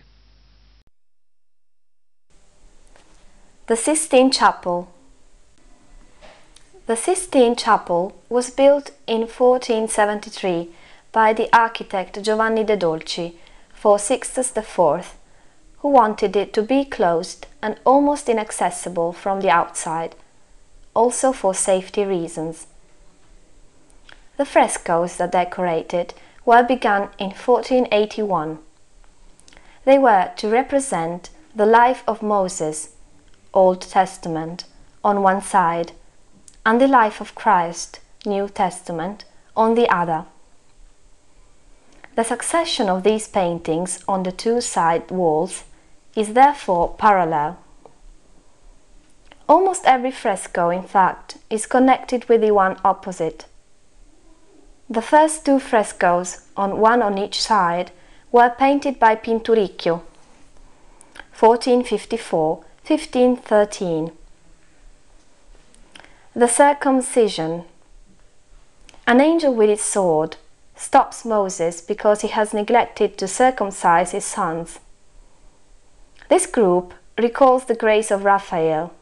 The 3.65 3.75
Sistine 3.75 4.29
Chapel 4.31 4.85
The 6.85 6.95
Sistine 6.95 7.55
Chapel 7.55 8.13
was 8.27 8.53
built 8.53 8.93
in 9.05 9.27
1473 9.27 10.71
by 11.09 11.33
the 11.33 11.47
architect 11.49 12.21
Giovanni 12.21 12.63
de 12.63 12.77
Dolci 12.77 13.35
for 13.73 13.99
Sixtus 13.99 14.51
IV, 14.55 15.23
who 15.85 15.91
wanted 15.91 16.35
it 16.35 16.51
to 16.51 16.63
be 16.63 16.83
closed 16.83 17.45
and 17.61 17.79
almost 17.85 18.27
inaccessible 18.27 19.13
from 19.13 19.41
the 19.41 19.51
outside 19.51 20.15
also 20.95 21.31
for 21.31 21.53
safety 21.53 22.03
reasons. 22.03 22.65
The 24.37 24.45
frescoes 24.45 25.17
that 25.17 25.31
decorate 25.31 25.93
it 25.93 26.15
were 26.43 26.63
begun 26.63 27.09
in 27.19 27.29
1481. 27.29 28.57
They 29.83 29.99
were 29.99 30.31
to 30.37 30.49
represent 30.49 31.29
the 31.53 31.67
life 31.67 32.03
of 32.07 32.23
Moses, 32.23 32.95
Old 33.53 33.81
Testament, 33.81 34.63
on 35.03 35.21
one 35.21 35.43
side, 35.43 35.91
and 36.65 36.81
the 36.81 36.87
life 36.87 37.21
of 37.21 37.35
Christ, 37.35 37.99
New 38.25 38.49
Testament, 38.49 39.23
on 39.55 39.75
the 39.75 39.87
other. 39.87 40.25
The 42.15 42.23
succession 42.23 42.89
of 42.89 43.03
these 43.03 43.27
paintings 43.27 44.03
on 44.07 44.23
the 44.23 44.31
two 44.31 44.61
side 44.61 45.11
walls 45.11 45.63
is 46.15 46.33
therefore 46.33 46.95
parallel. 46.97 47.57
Almost 49.47 49.85
every 49.85 50.09
fresco, 50.11 50.69
in 50.69 50.83
fact, 50.83 51.37
is 51.49 51.65
connected 51.67 52.27
with 52.27 52.41
the 52.41 52.51
one 52.51 52.77
opposite. 52.83 53.45
The 54.89 55.01
first 55.01 55.45
two 55.45 55.59
frescoes, 55.59 56.41
on 56.55 56.79
one 56.79 57.01
on 57.01 57.17
each 57.17 57.41
side, 57.41 57.91
were 58.31 58.49
painted 58.49 58.99
by 58.99 59.15
Pinturicchio, 59.15 60.01
1454-1513. 61.37 64.11
The 66.35 66.47
circumcision. 66.47 67.63
An 69.07 69.21
angel 69.21 69.53
with 69.53 69.69
his 69.69 69.81
sword 69.81 70.37
stops 70.75 71.23
Moses 71.23 71.81
because 71.81 72.21
he 72.21 72.29
has 72.29 72.53
neglected 72.53 73.17
to 73.17 73.27
circumcise 73.27 74.11
his 74.11 74.25
sons. 74.25 74.79
This 76.27 76.47
group 76.47 76.93
recalls 77.17 77.65
the 77.65 77.75
grace 77.75 78.09
of 78.09 78.25
Raphael. 78.25 78.93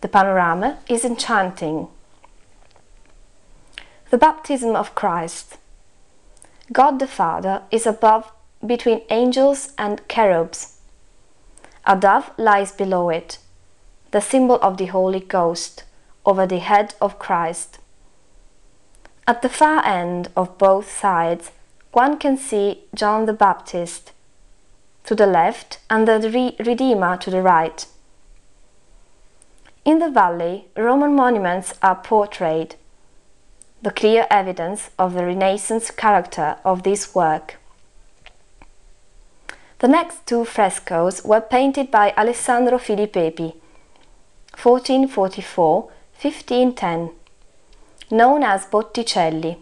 The 0.00 0.08
panorama 0.08 0.78
is 0.88 1.04
enchanting. 1.04 1.88
The 4.10 4.18
baptism 4.18 4.74
of 4.74 4.94
Christ. 4.94 5.58
God 6.72 6.98
the 6.98 7.06
Father 7.06 7.62
is 7.70 7.86
above 7.86 8.32
between 8.64 9.02
angels 9.10 9.72
and 9.76 10.00
cherubs. 10.08 10.78
A 11.84 11.96
dove 11.96 12.30
lies 12.38 12.72
below 12.72 13.10
it, 13.10 13.38
the 14.10 14.20
symbol 14.20 14.56
of 14.56 14.78
the 14.78 14.86
Holy 14.86 15.20
Ghost, 15.20 15.84
over 16.24 16.46
the 16.46 16.58
head 16.58 16.94
of 17.00 17.18
Christ. 17.18 17.78
At 19.28 19.42
the 19.42 19.48
far 19.48 19.84
end 19.84 20.30
of 20.36 20.56
both 20.56 20.90
sides, 20.90 21.52
one 21.92 22.16
can 22.18 22.36
see 22.36 22.84
John 22.94 23.26
the 23.26 23.32
Baptist 23.32 24.12
to 25.06 25.14
the 25.14 25.26
left 25.26 25.78
and 25.88 26.06
the 26.06 26.54
Redeemer 26.58 27.16
to 27.16 27.30
the 27.30 27.40
right. 27.40 27.86
In 29.84 30.00
the 30.00 30.10
valley, 30.10 30.66
Roman 30.76 31.14
monuments 31.14 31.72
are 31.80 31.94
portrayed, 31.94 32.74
the 33.80 33.92
clear 33.92 34.26
evidence 34.30 34.90
of 34.98 35.14
the 35.14 35.24
Renaissance 35.24 35.92
character 35.92 36.56
of 36.64 36.82
this 36.82 37.14
work. 37.14 37.54
The 39.78 39.88
next 39.88 40.26
two 40.26 40.44
frescoes 40.44 41.24
were 41.24 41.40
painted 41.40 41.92
by 41.92 42.12
Alessandro 42.16 42.78
Filippepi, 42.78 43.54
1444-1510, 44.54 47.12
known 48.10 48.42
as 48.42 48.66
Botticelli, 48.66 49.58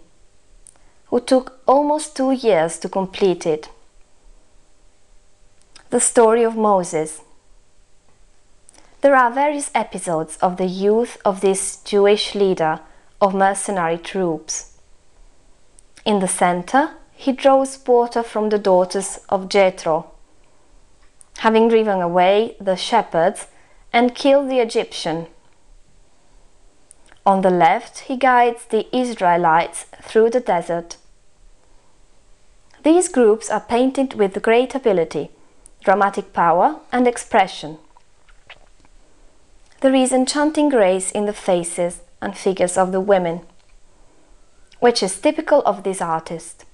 who 1.07 1.21
took 1.21 1.61
almost 1.67 2.17
two 2.17 2.31
years 2.31 2.79
to 2.79 2.89
complete 2.89 3.45
it. 3.45 3.69
The 5.95 6.01
story 6.01 6.43
of 6.43 6.57
Moses 6.57 7.21
there 9.01 9.15
are 9.15 9.31
various 9.31 9.71
episodes 9.77 10.37
of 10.39 10.57
the 10.57 10.67
youth 10.67 11.19
of 11.25 11.41
this 11.41 11.77
Jewish 11.85 12.35
leader 12.35 12.81
of 13.21 13.33
mercenary 13.33 13.99
troops. 13.99 14.77
In 16.05 16.19
the 16.19 16.27
center, 16.27 16.97
he 17.13 17.31
draws 17.31 17.79
water 17.87 18.25
from 18.25 18.49
the 18.49 18.59
daughters 18.59 19.21
of 19.29 19.49
Jethro, 19.49 20.11
having 21.39 21.69
driven 21.69 22.01
away 22.01 22.57
the 22.61 22.75
shepherds 22.75 23.47
and 23.93 24.17
killed 24.17 24.51
the 24.51 24.59
Egyptian. 24.59 25.29
On 27.25 27.43
the 27.43 27.51
left, 27.51 28.01
he 28.09 28.17
guides 28.17 28.65
the 28.65 28.89
Israelites 28.91 29.87
through 30.03 30.31
the 30.31 30.41
desert. 30.41 30.97
These 32.83 33.09
groups 33.09 33.49
are 33.49 33.61
painted 33.61 34.15
with 34.15 34.43
great 34.43 34.75
ability, 34.75 35.31
dramatic 35.85 36.33
power, 36.33 36.81
and 36.91 37.07
expression 37.07 37.79
there 39.85 39.95
is 39.95 40.13
enchanting 40.13 40.71
grace 40.71 41.11
in 41.11 41.27
the 41.27 41.33
faces 41.35 42.01
and 42.23 42.35
figures 42.35 42.79
of 42.79 42.91
the 42.91 43.03
women, 43.03 43.43
which 44.81 45.03
is 45.03 45.21
typical 45.21 45.61
of 45.67 45.83
this 45.83 46.01
artist. 46.01 46.65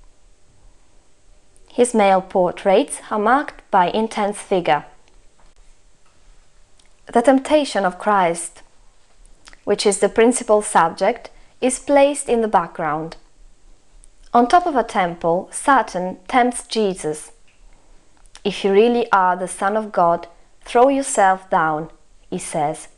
His 1.72 1.92
male 1.92 2.20
portraits 2.20 3.00
are 3.10 3.18
marked 3.18 3.68
by 3.72 3.90
intense 3.90 4.38
figure. 4.38 4.84
The 7.12 7.20
temptation 7.20 7.84
of 7.84 7.98
Christ, 7.98 8.62
which 9.64 9.84
is 9.84 9.98
the 9.98 10.08
principal 10.08 10.62
subject, 10.62 11.30
is 11.60 11.80
placed 11.80 12.28
in 12.28 12.42
the 12.42 12.54
background. 12.60 13.16
On 14.32 14.46
top 14.46 14.68
of 14.68 14.76
a 14.76 14.84
temple, 14.84 15.48
Satan 15.50 16.18
tempts 16.28 16.64
Jesus. 16.68 17.32
If 18.44 18.64
you 18.64 18.72
really 18.72 19.10
are 19.12 19.36
the 19.36 19.48
Son 19.48 19.76
of 19.76 19.92
God, 19.92 20.26
throw 20.62 20.88
yourself 20.88 21.48
down, 21.50 21.90
he 22.30 22.38
says. 22.38 22.88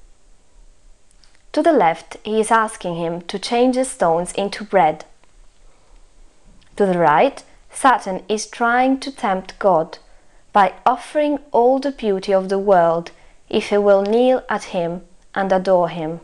To 1.53 1.63
the 1.63 1.73
left, 1.73 2.17
he 2.25 2.41
is 2.41 2.51
asking 2.51 2.97
him 2.97 3.23
to 3.23 3.39
change 3.39 3.77
the 3.77 3.85
stones 3.85 4.33
into 4.33 4.65
bread. 4.65 5.05
To 6.77 6.87
the 6.87 6.99
right, 6.99 7.43
Satan 7.71 8.23
is 8.29 8.47
trying 8.47 9.01
to 9.01 9.11
tempt 9.11 9.59
God 9.59 9.99
by 10.53 10.75
offering 10.87 11.39
all 11.51 11.79
the 11.79 11.93
beauty 11.93 12.33
of 12.33 12.49
the 12.49 12.59
world 12.59 13.11
if 13.49 13.69
he 13.69 13.79
will 13.79 14.03
kneel 14.03 14.43
at 14.49 14.65
him 14.65 15.03
and 15.35 15.53
adore 15.53 15.89
him. 15.89 16.21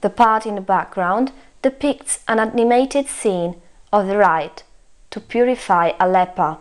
The 0.00 0.10
part 0.10 0.46
in 0.46 0.54
the 0.54 0.60
background 0.60 1.32
depicts 1.62 2.20
an 2.28 2.38
animated 2.38 3.08
scene 3.08 3.60
of 3.92 4.06
the 4.06 4.16
rite 4.16 4.62
to 5.10 5.20
purify 5.20 5.92
a 5.98 6.06
leper. 6.06 6.58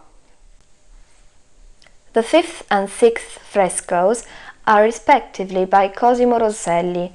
The 2.16 2.24
fifth 2.24 2.64
and 2.72 2.90
sixth 2.90 3.38
frescoes 3.40 4.26
are 4.66 4.84
respectively 4.84 5.66
by 5.66 5.90
Cosimo 5.90 6.40
Rosselli, 6.40 7.14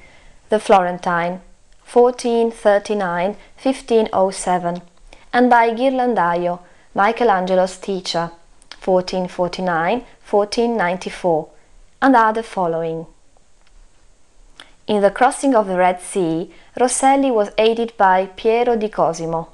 the 0.51 0.61
Florentine, 0.61 1.41
1439-1507, 1.89 4.83
and 5.33 5.49
by 5.49 5.71
Ghirlandaio, 5.71 6.59
Michelangelo's 6.95 7.79
teacher, 7.79 8.31
1449-1494, 8.83 11.49
and 12.03 12.15
are 12.15 12.35
the 12.35 12.43
following. 12.43 13.07
In 14.87 15.01
the 15.01 15.11
crossing 15.11 15.55
of 15.55 15.67
the 15.67 15.79
Red 15.79 16.03
Sea, 16.03 16.53
Rosselli 16.79 17.31
was 17.31 17.53
aided 17.57 17.97
by 17.97 18.27
Piero 18.27 18.77
di 18.77 18.91
Cosimo. 18.91 19.49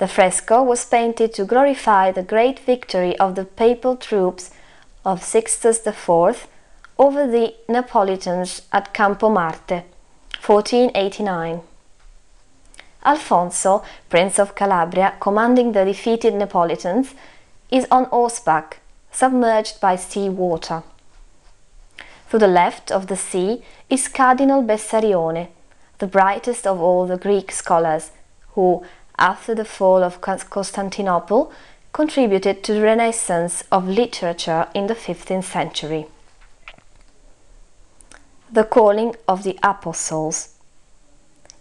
The 0.00 0.08
fresco 0.08 0.62
was 0.62 0.86
painted 0.86 1.34
to 1.34 1.44
glorify 1.44 2.10
the 2.10 2.22
great 2.22 2.58
victory 2.60 3.18
of 3.18 3.34
the 3.34 3.44
papal 3.44 3.96
troops 3.96 4.50
of 5.04 5.22
Sixtus 5.22 5.86
IV 5.86 6.48
over 6.98 7.26
the 7.26 7.54
Neapolitans 7.68 8.62
at 8.72 8.94
Campo 8.94 9.28
Marte, 9.28 9.84
1489. 10.42 11.60
Alfonso, 13.04 13.84
Prince 14.08 14.38
of 14.38 14.54
Calabria, 14.54 15.16
commanding 15.20 15.72
the 15.72 15.84
defeated 15.84 16.32
Neapolitans, 16.32 17.14
is 17.70 17.86
on 17.90 18.04
horseback, 18.04 18.80
submerged 19.12 19.82
by 19.82 19.96
sea 19.96 20.30
water. 20.30 20.82
To 22.30 22.38
the 22.38 22.48
left 22.48 22.90
of 22.90 23.08
the 23.08 23.18
sea 23.18 23.62
is 23.90 24.08
Cardinal 24.08 24.62
Bessarione, 24.62 25.48
the 25.98 26.06
brightest 26.06 26.66
of 26.66 26.80
all 26.80 27.06
the 27.06 27.18
Greek 27.18 27.52
scholars, 27.52 28.12
who, 28.54 28.82
after 29.20 29.54
the 29.54 29.64
fall 29.64 30.02
of 30.02 30.20
Constantinople, 30.20 31.52
contributed 31.92 32.64
to 32.64 32.74
the 32.74 32.82
renaissance 32.82 33.62
of 33.70 33.86
literature 33.86 34.68
in 34.74 34.86
the 34.86 34.94
15th 34.94 35.44
century. 35.44 36.06
The 38.50 38.64
Calling 38.64 39.14
of 39.28 39.44
the 39.44 39.58
Apostles 39.62 40.54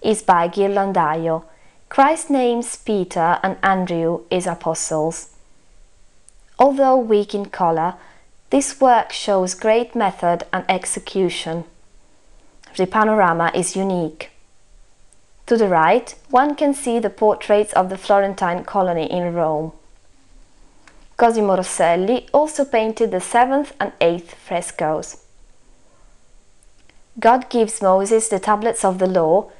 is 0.02 0.24
by 0.24 0.48
Ghirlandaio. 0.48 1.44
Christ 1.90 2.30
names 2.30 2.78
Peter 2.78 3.40
and 3.44 3.58
Andrew 3.62 4.22
as 4.32 4.48
apostles. 4.48 5.30
Although 6.58 6.98
weak 6.98 7.34
in 7.34 7.46
color, 7.46 7.96
this 8.50 8.82
work 8.82 9.12
shows 9.12 9.54
great 9.54 9.96
method 9.96 10.46
and 10.52 10.66
execution. 10.68 11.66
The 12.76 12.88
panorama 12.88 13.52
is 13.54 13.76
unique. 13.76 14.32
To 15.50 15.58
the 15.58 15.68
right, 15.68 16.14
one 16.30 16.54
can 16.54 16.76
see 16.76 17.00
the 17.00 17.10
portraits 17.10 17.74
of 17.74 17.90
the 17.90 17.98
Florentine 17.98 18.64
colony 18.64 19.12
in 19.12 19.34
Rome. 19.34 19.72
Cosimo 21.18 21.58
Rosselli 21.58 22.30
also 22.32 22.64
painted 22.64 23.10
the 23.10 23.20
seventh 23.20 23.74
and 23.80 23.92
eighth 24.00 24.36
frescoes. 24.36 25.18
God 27.20 27.50
gives 27.50 27.82
Moses 27.82 28.28
the 28.28 28.38
tablets 28.38 28.86
of 28.86 29.00
the 29.00 29.08
law, 29.08 29.52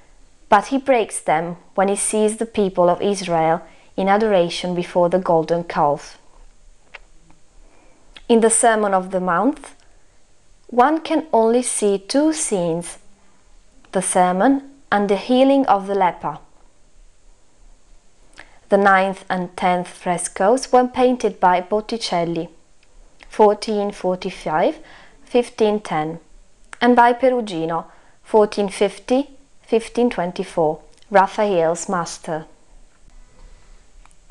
but 0.48 0.68
he 0.68 0.78
breaks 0.78 1.20
them 1.20 1.58
when 1.74 1.88
he 1.88 1.96
sees 1.96 2.38
the 2.38 2.46
people 2.46 2.88
of 2.88 3.02
Israel 3.02 3.64
in 3.98 4.08
adoration 4.08 4.76
before 4.76 5.10
the 5.10 5.18
golden 5.18 5.64
calf. 5.64 6.20
In 8.28 8.42
the 8.42 8.52
Sermon 8.52 8.94
of 8.94 9.10
the 9.10 9.20
Mount, 9.20 9.72
one 10.68 11.02
can 11.02 11.26
only 11.34 11.64
see 11.64 11.98
two 11.98 12.32
scenes 12.32 13.00
the 13.92 14.04
sermon 14.04 14.69
and 14.92 15.10
the 15.10 15.16
healing 15.16 15.66
of 15.68 15.88
the 15.88 15.96
leper. 15.96 16.40
The 18.70 18.78
ninth 18.78 19.26
and 19.30 19.56
tenth 19.58 19.88
frescoes 19.88 20.72
were 20.72 20.88
painted 20.88 21.40
by 21.40 21.62
Botticelli, 21.62 22.50
1445 23.36 24.80
1510, 25.32 26.20
and 26.82 26.96
by 26.96 27.14
Perugino, 27.14 27.86
1450 28.30 29.30
1524, 29.70 30.80
Raphael's 31.12 31.88
master. 31.88 32.46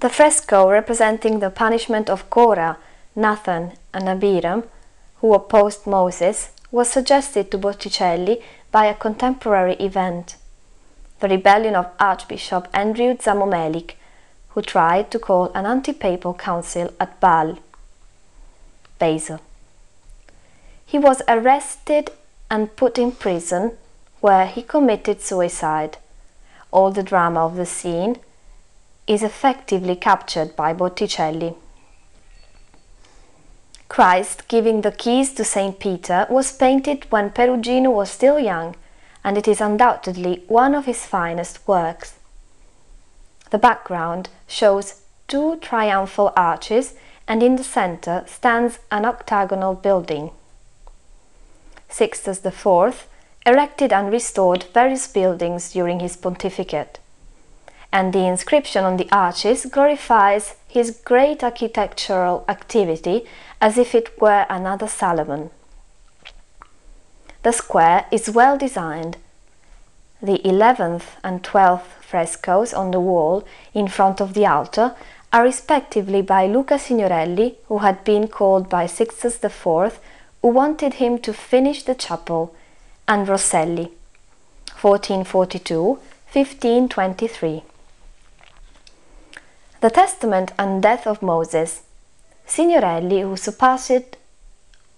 The 0.00 0.08
fresco 0.08 0.68
representing 0.68 1.38
the 1.38 1.50
punishment 1.50 2.10
of 2.10 2.30
Korah, 2.30 2.78
Dathan, 3.16 3.72
and 3.92 4.08
Abiram, 4.08 4.64
who 5.20 5.34
opposed 5.34 5.86
Moses, 5.86 6.50
was 6.70 6.88
suggested 6.88 7.50
to 7.50 7.58
Botticelli 7.58 8.40
by 8.70 8.86
a 8.86 8.94
contemporary 8.94 9.74
event, 9.74 10.36
the 11.20 11.28
rebellion 11.28 11.74
of 11.74 11.90
Archbishop 11.98 12.68
Andrew 12.72 13.14
Zamomelik, 13.16 13.94
who 14.50 14.62
tried 14.62 15.10
to 15.10 15.18
call 15.18 15.50
an 15.54 15.66
anti-papal 15.66 16.34
council 16.34 16.92
at 17.00 17.20
Bâle, 17.20 17.58
Basel. 18.98 19.40
He 20.86 20.98
was 20.98 21.22
arrested 21.28 22.10
and 22.50 22.74
put 22.76 22.98
in 22.98 23.12
prison 23.12 23.72
where 24.20 24.46
he 24.46 24.62
committed 24.62 25.20
suicide. 25.20 25.98
All 26.70 26.90
the 26.90 27.02
drama 27.02 27.44
of 27.44 27.56
the 27.56 27.66
scene 27.66 28.16
is 29.06 29.22
effectively 29.22 29.96
captured 29.96 30.54
by 30.56 30.72
Botticelli. 30.72 31.54
Christ 33.88 34.48
giving 34.48 34.82
the 34.82 34.92
keys 34.92 35.32
to 35.34 35.44
St. 35.44 35.78
Peter 35.78 36.26
was 36.28 36.52
painted 36.52 37.06
when 37.10 37.30
Perugino 37.30 37.90
was 37.90 38.10
still 38.10 38.38
young, 38.38 38.76
and 39.24 39.36
it 39.36 39.48
is 39.48 39.60
undoubtedly 39.60 40.44
one 40.48 40.74
of 40.74 40.86
his 40.86 41.04
finest 41.04 41.66
works. 41.66 42.18
The 43.50 43.58
background 43.58 44.28
shows 44.46 45.02
two 45.26 45.56
triumphal 45.56 46.32
arches, 46.36 46.94
and 47.26 47.42
in 47.42 47.56
the 47.56 47.64
center 47.64 48.24
stands 48.26 48.78
an 48.90 49.04
octagonal 49.04 49.74
building. 49.74 50.30
Sixtus 51.88 52.44
IV 52.44 53.06
erected 53.46 53.92
and 53.92 54.12
restored 54.12 54.64
various 54.74 55.06
buildings 55.06 55.72
during 55.72 56.00
his 56.00 56.16
pontificate, 56.16 56.98
and 57.92 58.12
the 58.12 58.26
inscription 58.26 58.84
on 58.84 58.96
the 58.96 59.08
arches 59.10 59.66
glorifies 59.66 60.54
his 60.66 60.90
great 60.90 61.42
architectural 61.42 62.44
activity 62.48 63.26
as 63.60 63.78
if 63.78 63.94
it 63.94 64.20
were 64.20 64.46
another 64.50 64.86
Solomon. 64.86 65.50
The 67.48 67.54
square 67.54 68.04
is 68.10 68.28
well 68.28 68.58
designed. 68.58 69.16
The 70.20 70.38
11th 70.44 71.16
and 71.24 71.42
12th 71.42 72.02
frescoes 72.02 72.74
on 72.74 72.90
the 72.90 73.00
wall 73.00 73.42
in 73.72 73.88
front 73.88 74.20
of 74.20 74.34
the 74.34 74.44
altar 74.44 74.94
are 75.32 75.44
respectively 75.44 76.20
by 76.20 76.46
Luca 76.46 76.78
Signorelli, 76.78 77.56
who 77.68 77.78
had 77.78 78.04
been 78.04 78.28
called 78.28 78.68
by 78.68 78.84
Sixtus 78.84 79.42
IV, 79.42 79.98
who 80.42 80.48
wanted 80.48 81.00
him 81.00 81.18
to 81.20 81.32
finish 81.32 81.84
the 81.84 81.94
chapel, 81.94 82.54
and 83.08 83.26
Rosselli, 83.26 83.92
1442-1523. 84.82 87.62
The 89.80 89.88
Testament 89.88 90.52
and 90.58 90.82
Death 90.82 91.06
of 91.06 91.22
Moses. 91.22 91.80
Signorelli, 92.44 93.22
who 93.22 93.38
surpassed 93.38 94.17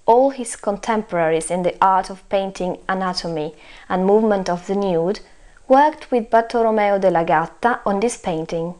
all 0.06 0.30
his 0.30 0.56
contemporaries 0.56 1.50
in 1.50 1.62
the 1.62 1.76
art 1.80 2.10
of 2.10 2.28
painting 2.28 2.78
anatomy 2.88 3.54
and 3.88 4.04
movement 4.04 4.48
of 4.48 4.66
the 4.66 4.74
nude, 4.74 5.20
worked 5.68 6.10
with 6.10 6.30
Bartolomeo 6.30 6.98
della 6.98 7.24
Gatta 7.24 7.80
on 7.86 8.00
this 8.00 8.16
painting. 8.16 8.74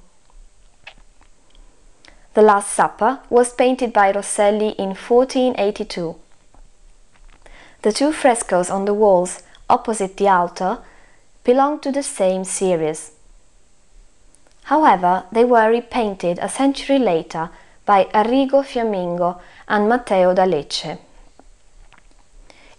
The 2.35 2.43
Last 2.43 2.73
Supper 2.73 3.21
was 3.29 3.53
painted 3.53 3.93
by 3.93 4.13
Rosselli 4.13 4.75
in 4.79 4.95
1482. 4.95 6.17
The 7.83 7.93
two 7.93 8.13
frescoes 8.13 8.71
on 8.71 8.85
the 8.85 8.95
walls 8.95 9.43
opposite 9.69 10.17
the 10.17 10.29
altar 10.29 10.79
belong 11.45 11.81
to 11.81 11.93
the 11.93 12.03
same 12.03 12.45
series. 12.45 13.13
However, 14.65 15.25
they 15.33 15.45
were 15.45 15.71
repainted 15.71 16.39
a 16.39 16.49
century 16.49 16.99
later 16.99 17.51
by 17.87 18.05
Arrigo 18.15 18.63
Fiammingo 18.63 19.41
and 19.67 19.89
Matteo 19.89 20.35
da 20.35 20.45
Lecce. 20.45 20.99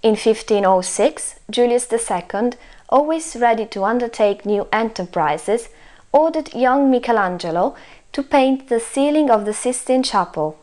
In 0.03 0.15
1506, 0.15 1.35
Julius 1.51 1.87
II, 1.91 2.53
always 2.89 3.35
ready 3.35 3.67
to 3.67 3.83
undertake 3.83 4.47
new 4.47 4.67
enterprises, 4.73 5.69
ordered 6.11 6.55
young 6.55 6.89
Michelangelo 6.89 7.75
to 8.11 8.23
paint 8.23 8.67
the 8.67 8.79
ceiling 8.79 9.29
of 9.29 9.45
the 9.45 9.53
Sistine 9.53 10.01
Chapel. 10.01 10.57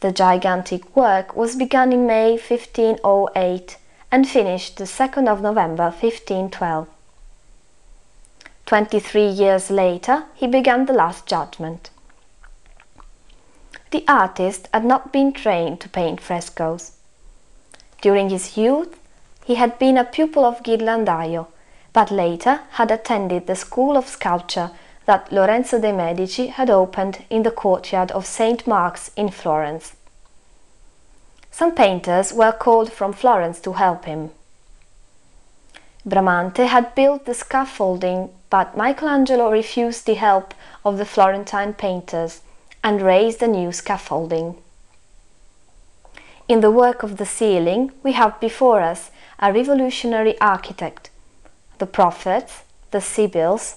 The 0.00 0.12
gigantic 0.12 0.94
work 0.94 1.34
was 1.34 1.56
begun 1.56 1.90
in 1.92 2.06
May 2.06 2.32
1508 2.32 3.78
and 4.12 4.28
finished 4.28 4.76
the 4.76 4.84
2nd 4.84 5.26
of 5.26 5.40
November 5.40 5.84
1512. 5.84 6.86
Twenty-three 8.66 9.26
years 9.26 9.70
later, 9.70 10.24
he 10.34 10.46
began 10.46 10.84
the 10.84 10.92
Last 10.92 11.26
Judgment. 11.26 11.90
The 13.90 14.04
artist 14.06 14.68
had 14.72 14.84
not 14.84 15.12
been 15.12 15.32
trained 15.32 15.80
to 15.80 15.88
paint 15.88 16.20
frescoes. 16.20 16.92
During 18.00 18.30
his 18.30 18.56
youth, 18.56 18.98
he 19.44 19.56
had 19.56 19.78
been 19.78 19.98
a 19.98 20.04
pupil 20.04 20.44
of 20.44 20.62
Ghirlandaio, 20.62 21.46
but 21.92 22.10
later 22.10 22.60
had 22.72 22.90
attended 22.90 23.46
the 23.46 23.56
school 23.56 23.96
of 23.96 24.08
sculpture 24.08 24.70
that 25.06 25.32
Lorenzo 25.32 25.80
de' 25.80 25.92
Medici 25.92 26.46
had 26.46 26.70
opened 26.70 27.24
in 27.30 27.42
the 27.42 27.50
courtyard 27.50 28.12
of 28.12 28.26
St. 28.26 28.66
Mark's 28.66 29.10
in 29.16 29.28
Florence. 29.28 29.96
Some 31.50 31.74
painters 31.74 32.32
were 32.32 32.52
called 32.52 32.92
from 32.92 33.12
Florence 33.12 33.60
to 33.60 33.72
help 33.72 34.04
him. 34.04 34.30
Bramante 36.06 36.66
had 36.66 36.94
built 36.94 37.26
the 37.26 37.34
scaffolding, 37.34 38.30
but 38.48 38.76
Michelangelo 38.76 39.50
refused 39.50 40.06
the 40.06 40.14
help 40.14 40.54
of 40.84 40.96
the 40.96 41.04
Florentine 41.04 41.74
painters 41.74 42.40
and 42.82 43.02
raised 43.02 43.42
a 43.42 43.48
new 43.48 43.72
scaffolding. 43.72 44.56
In 46.50 46.62
the 46.62 46.70
work 46.72 47.04
of 47.04 47.16
the 47.16 47.26
ceiling, 47.26 47.92
we 48.02 48.10
have 48.10 48.40
before 48.40 48.80
us 48.80 49.12
a 49.38 49.52
revolutionary 49.52 50.36
architect. 50.40 51.08
The 51.78 51.86
prophets, 51.86 52.64
the 52.90 53.00
Sibyls, 53.00 53.76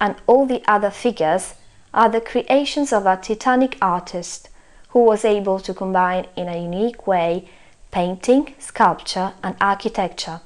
and 0.00 0.14
all 0.28 0.46
the 0.46 0.62
other 0.68 0.90
figures 0.90 1.54
are 1.92 2.08
the 2.08 2.20
creations 2.20 2.92
of 2.92 3.04
a 3.04 3.16
titanic 3.16 3.76
artist 3.82 4.48
who 4.90 5.00
was 5.00 5.24
able 5.24 5.58
to 5.58 5.74
combine 5.74 6.28
in 6.36 6.46
a 6.46 6.62
unique 6.62 7.04
way 7.08 7.48
painting, 7.90 8.54
sculpture, 8.60 9.32
and 9.42 9.56
architecture 9.60 10.40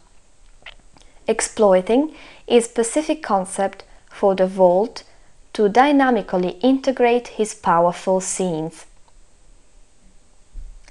exploiting 1.27 2.15
a 2.49 2.61
specific 2.61 3.23
concept 3.23 3.85
for 4.09 4.35
the 4.35 4.47
vault 4.47 5.05
to 5.53 5.69
dynamically 5.69 6.53
integrate 6.63 7.29
his 7.29 7.55
powerful 7.55 8.23
scenes. 8.23 8.87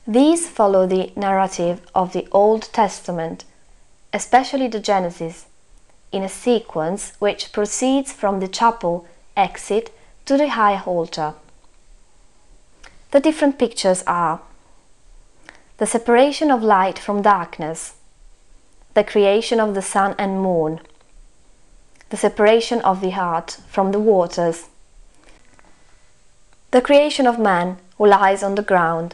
These 0.10 0.48
follow 0.48 0.88
the 0.88 1.12
narrative 1.18 1.82
of 1.94 2.14
the 2.14 2.30
Old 2.32 2.72
Testament, 2.72 3.44
especially 4.14 4.70
the 4.70 4.80
Genesis, 4.80 5.48
in 6.14 6.24
a 6.24 6.30
sequence 6.30 7.12
which 7.20 7.52
proceeds 7.52 8.14
from 8.14 8.40
the 8.40 8.48
chapel 8.48 9.06
exit 9.36 9.94
to 10.26 10.38
the 10.38 10.48
high 10.48 10.82
altar. 10.86 11.34
The 13.12 13.20
different 13.20 13.60
pictures 13.60 14.02
are 14.08 14.40
the 15.78 15.86
separation 15.86 16.52
of 16.52 16.64
light 16.64 16.98
from 16.98 17.22
darkness, 17.22 17.96
the 18.94 19.04
creation 19.04 19.60
of 19.60 19.76
the 19.76 19.82
sun 19.82 20.16
and 20.18 20.42
moon, 20.42 20.80
the 22.12 22.18
separation 22.18 22.80
of 22.82 23.02
the 23.02 23.10
heart 23.10 23.58
from 23.68 23.92
the 23.92 24.00
waters, 24.00 24.70
the 26.72 26.82
creation 26.82 27.28
of 27.28 27.38
man 27.38 27.78
who 27.98 28.08
lies 28.08 28.42
on 28.42 28.56
the 28.56 28.62
ground. 28.62 29.14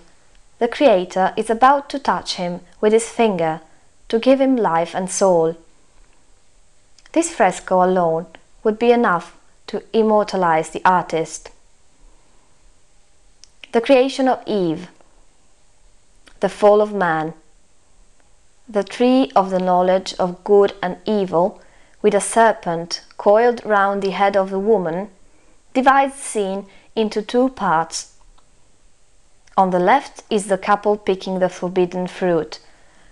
The 0.64 0.70
Creator 0.70 1.34
is 1.36 1.50
about 1.50 1.90
to 1.90 2.00
touch 2.00 2.36
him 2.36 2.62
with 2.80 2.94
his 2.94 3.10
finger 3.10 3.60
to 4.08 4.18
give 4.18 4.40
him 4.40 4.56
life 4.56 4.96
and 4.96 5.12
soul. 5.12 5.58
This 7.12 7.34
fresco 7.34 7.84
alone 7.84 8.28
would 8.64 8.80
be 8.80 8.94
enough 8.94 9.36
to 9.68 9.84
immortalize 9.92 10.70
the 10.70 10.82
artist. 10.86 11.50
The 13.74 13.82
creation 13.82 14.30
of 14.30 14.42
Eve, 14.48 14.88
the 16.40 16.48
fall 16.48 16.80
of 16.80 16.94
man, 16.94 17.34
the 18.66 18.86
tree 18.86 19.34
of 19.36 19.50
the 19.50 19.60
knowledge 19.60 20.14
of 20.18 20.46
good 20.46 20.72
and 20.82 20.96
evil, 21.06 21.62
with 22.02 22.16
a 22.16 22.22
serpent 22.22 23.04
coiled 23.18 23.66
round 23.66 24.02
the 24.02 24.12
head 24.12 24.38
of 24.38 24.50
the 24.50 24.60
woman, 24.60 25.10
divides 25.74 26.16
the 26.16 26.22
scene 26.22 26.68
into 26.96 27.22
two 27.22 27.50
parts. 27.50 28.13
On 29.56 29.70
the 29.70 29.80
left 29.80 30.24
is 30.30 30.48
the 30.48 30.58
couple 30.58 30.98
picking 30.98 31.40
the 31.40 31.50
forbidden 31.50 32.08
fruit, 32.08 32.60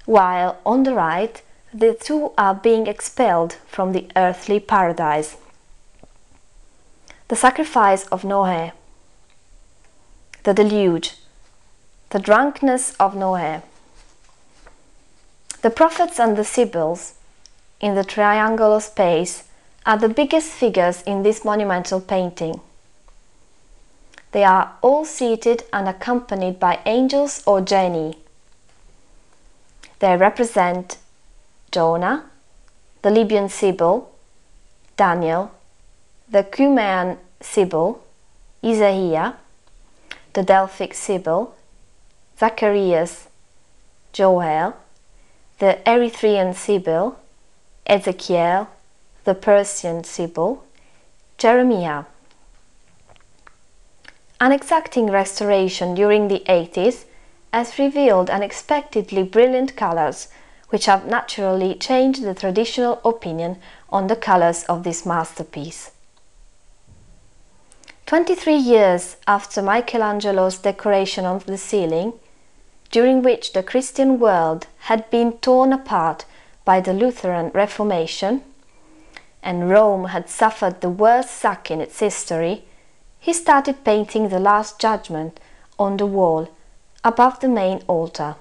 while 0.05 0.57
on 0.65 0.83
the 0.83 0.93
right 0.93 1.41
the 1.73 1.93
two 1.93 2.31
are 2.37 2.55
being 2.55 2.87
expelled 2.87 3.53
from 3.67 3.91
the 3.91 4.07
earthly 4.15 4.59
paradise. 4.59 5.37
The 7.27 7.35
sacrifice 7.35 8.07
of 8.07 8.23
Noé, 8.23 8.71
the 10.43 10.53
deluge, 10.53 11.17
the 12.09 12.19
drunkenness 12.19 12.95
of 12.99 13.13
Noé. 13.13 13.61
The 15.61 15.69
prophets 15.69 16.19
and 16.19 16.35
the 16.35 16.43
sibyls, 16.43 17.13
in 17.79 17.93
the 17.93 18.03
triangular 18.03 18.79
space, 18.79 19.43
are 19.85 19.97
the 19.97 20.09
biggest 20.09 20.51
figures 20.51 21.03
in 21.03 21.23
this 21.23 21.45
monumental 21.45 22.01
painting. 22.01 22.59
They 24.31 24.43
are 24.43 24.77
all 24.81 25.05
seated 25.05 25.63
and 25.73 25.89
accompanied 25.89 26.59
by 26.59 26.79
angels 26.85 27.43
or 27.45 27.61
genii. 27.61 28.17
They 29.99 30.15
represent 30.15 30.97
Jonah, 31.71 32.25
the 33.01 33.11
Libyan 33.11 33.49
Sibyl, 33.49 34.11
Daniel, 34.95 35.51
the 36.29 36.43
Cumaean 36.43 37.17
Sibyl, 37.41 38.03
Isaiah, 38.63 39.35
the 40.33 40.43
Delphic 40.43 40.93
Sibyl, 40.93 41.53
Zacharias, 42.39 43.27
Joel, 44.13 44.75
the 45.59 45.79
Erythrean 45.85 46.55
Sibyl, 46.55 47.17
Ezekiel, 47.85 48.69
the 49.25 49.35
Persian 49.35 50.03
Sibyl, 50.03 50.63
Jeremiah. 51.37 52.05
An 54.41 54.51
exacting 54.51 55.11
restoration 55.11 55.93
during 55.93 56.27
the 56.27 56.43
80s 56.49 57.05
has 57.53 57.77
revealed 57.77 58.27
unexpectedly 58.27 59.21
brilliant 59.21 59.75
colors 59.75 60.29
which 60.69 60.87
have 60.87 61.05
naturally 61.05 61.75
changed 61.75 62.23
the 62.23 62.33
traditional 62.33 62.99
opinion 63.05 63.59
on 63.91 64.07
the 64.07 64.15
colors 64.15 64.63
of 64.63 64.83
this 64.83 65.05
masterpiece. 65.05 65.91
23 68.07 68.55
years 68.55 69.17
after 69.27 69.61
Michelangelo's 69.61 70.57
decoration 70.57 71.23
of 71.23 71.45
the 71.45 71.57
ceiling, 71.57 72.13
during 72.89 73.21
which 73.21 73.53
the 73.53 73.61
Christian 73.61 74.17
world 74.19 74.65
had 74.89 75.07
been 75.11 75.33
torn 75.33 75.71
apart 75.71 76.25
by 76.65 76.81
the 76.81 76.93
Lutheran 76.93 77.51
Reformation, 77.53 78.41
and 79.43 79.69
Rome 79.69 80.05
had 80.05 80.31
suffered 80.31 80.81
the 80.81 80.89
worst 80.89 81.29
sack 81.29 81.69
in 81.69 81.79
its 81.79 81.99
history, 81.99 82.63
he 83.21 83.31
started 83.31 83.83
painting 83.83 84.29
the 84.29 84.39
Last 84.39 84.79
Judgment 84.79 85.39
on 85.77 85.97
the 85.97 86.07
wall 86.07 86.49
above 87.03 87.39
the 87.39 87.47
main 87.47 87.83
altar. 87.87 88.35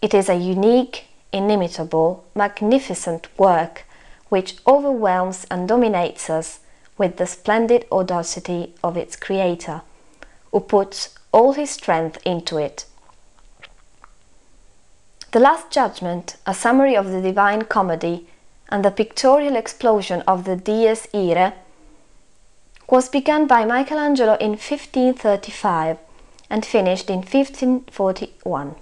It 0.00 0.14
is 0.14 0.30
a 0.30 0.34
unique, 0.34 1.08
inimitable, 1.32 2.24
magnificent 2.34 3.28
work 3.38 3.84
which 4.30 4.56
overwhelms 4.66 5.46
and 5.50 5.68
dominates 5.68 6.30
us 6.30 6.60
with 6.96 7.18
the 7.18 7.26
splendid 7.26 7.84
audacity 7.92 8.72
of 8.82 8.96
its 8.96 9.16
creator, 9.16 9.82
who 10.50 10.60
puts 10.60 11.14
all 11.30 11.52
his 11.52 11.68
strength 11.68 12.18
into 12.24 12.56
it. 12.56 12.86
The 15.32 15.40
Last 15.40 15.70
Judgment, 15.70 16.36
a 16.46 16.54
summary 16.54 16.96
of 16.96 17.10
the 17.10 17.20
Divine 17.20 17.62
Comedy 17.66 18.26
and 18.70 18.82
the 18.82 18.90
pictorial 18.90 19.56
explosion 19.56 20.22
of 20.22 20.44
the 20.44 20.56
Dies 20.56 21.06
Irae, 21.12 21.52
was 22.92 23.08
begun 23.08 23.46
by 23.46 23.64
Michelangelo 23.64 24.34
in 24.34 24.50
1535 24.50 25.96
and 26.50 26.66
finished 26.66 27.08
in 27.08 27.20
1541. 27.20 28.74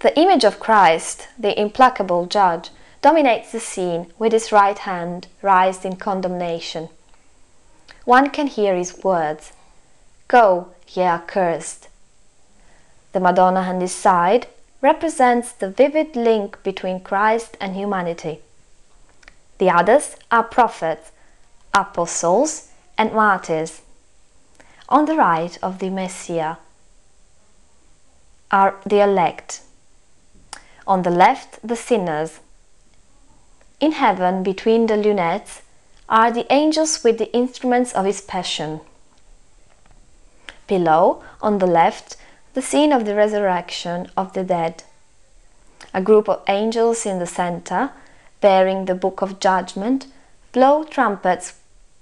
The 0.00 0.18
image 0.18 0.42
of 0.42 0.58
Christ, 0.58 1.28
the 1.38 1.56
implacable 1.56 2.26
judge, 2.26 2.70
dominates 3.00 3.52
the 3.52 3.60
scene 3.60 4.12
with 4.18 4.32
his 4.32 4.50
right 4.50 4.76
hand 4.76 5.28
raised 5.40 5.84
in 5.84 5.94
condemnation. 5.94 6.88
One 8.04 8.28
can 8.28 8.48
hear 8.48 8.74
his 8.74 9.04
words 9.04 9.52
Go, 10.26 10.70
ye 10.88 11.04
are 11.04 11.22
cursed. 11.24 11.86
The 13.12 13.20
Madonna 13.20 13.60
on 13.60 13.80
his 13.80 13.94
side 13.94 14.48
represents 14.82 15.52
the 15.52 15.70
vivid 15.70 16.16
link 16.16 16.60
between 16.64 17.04
Christ 17.04 17.56
and 17.60 17.76
humanity. 17.76 18.40
The 19.58 19.70
others 19.70 20.16
are 20.32 20.42
prophets, 20.42 21.12
apostles, 21.80 22.68
and 22.96 23.12
martyrs. 23.12 23.82
On 24.88 25.04
the 25.04 25.14
right 25.14 25.56
of 25.62 25.78
the 25.78 25.90
Messiah 25.90 26.56
are 28.50 28.76
the 28.86 29.00
elect. 29.00 29.60
On 30.86 31.02
the 31.02 31.10
left, 31.10 31.58
the 31.62 31.76
sinners. 31.76 32.40
In 33.78 33.92
heaven, 33.92 34.42
between 34.42 34.86
the 34.86 34.94
lunettes, 34.94 35.60
are 36.08 36.32
the 36.32 36.50
angels 36.50 37.04
with 37.04 37.18
the 37.18 37.30
instruments 37.34 37.92
of 37.92 38.06
his 38.06 38.22
passion. 38.22 38.80
Below, 40.66 41.22
on 41.42 41.58
the 41.58 41.66
left, 41.66 42.16
the 42.54 42.62
scene 42.62 42.92
of 42.92 43.04
the 43.04 43.14
resurrection 43.14 44.10
of 44.16 44.32
the 44.32 44.42
dead. 44.42 44.82
A 45.92 46.00
group 46.00 46.28
of 46.28 46.42
angels 46.48 47.04
in 47.04 47.18
the 47.18 47.26
center, 47.26 47.90
bearing 48.40 48.86
the 48.86 48.94
book 48.94 49.20
of 49.20 49.38
judgment, 49.38 50.06
blow 50.52 50.84
trumpets 50.84 51.57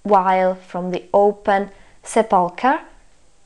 while 0.08 0.54
from 0.54 0.90
the 0.90 1.04
open 1.12 1.70
sepulchre 2.02 2.80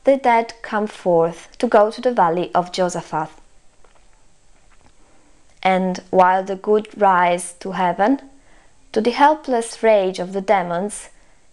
the 0.05 0.16
dead 0.16 0.55
come 0.62 0.87
forth 0.87 1.49
to 1.59 1.66
go 1.66 1.90
to 1.90 2.01
the 2.01 2.12
valley 2.12 2.51
of 2.55 2.73
Josaphat. 2.73 3.31
And 5.62 6.03
while 6.11 6.42
the 6.42 6.57
good 6.57 6.88
rise 7.01 7.53
to 7.61 7.73
heaven, 7.73 8.20
To 8.92 9.01
the 9.01 9.12
helpless 9.12 9.85
rage 9.85 10.18
of 10.18 10.33
the 10.33 10.40
demons, 10.40 11.11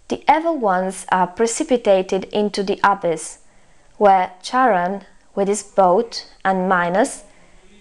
the 0.08 0.24
evil 0.28 0.58
ones 0.58 1.06
are 1.12 1.28
precipitated 1.28 2.24
into 2.26 2.63
the 2.63 2.80
abyss, 2.84 3.39
where 3.98 4.32
Charon, 4.41 5.06
with 5.36 5.48
his 5.48 5.62
boat, 5.62 6.26
and 6.43 6.67
Minos, 6.67 7.26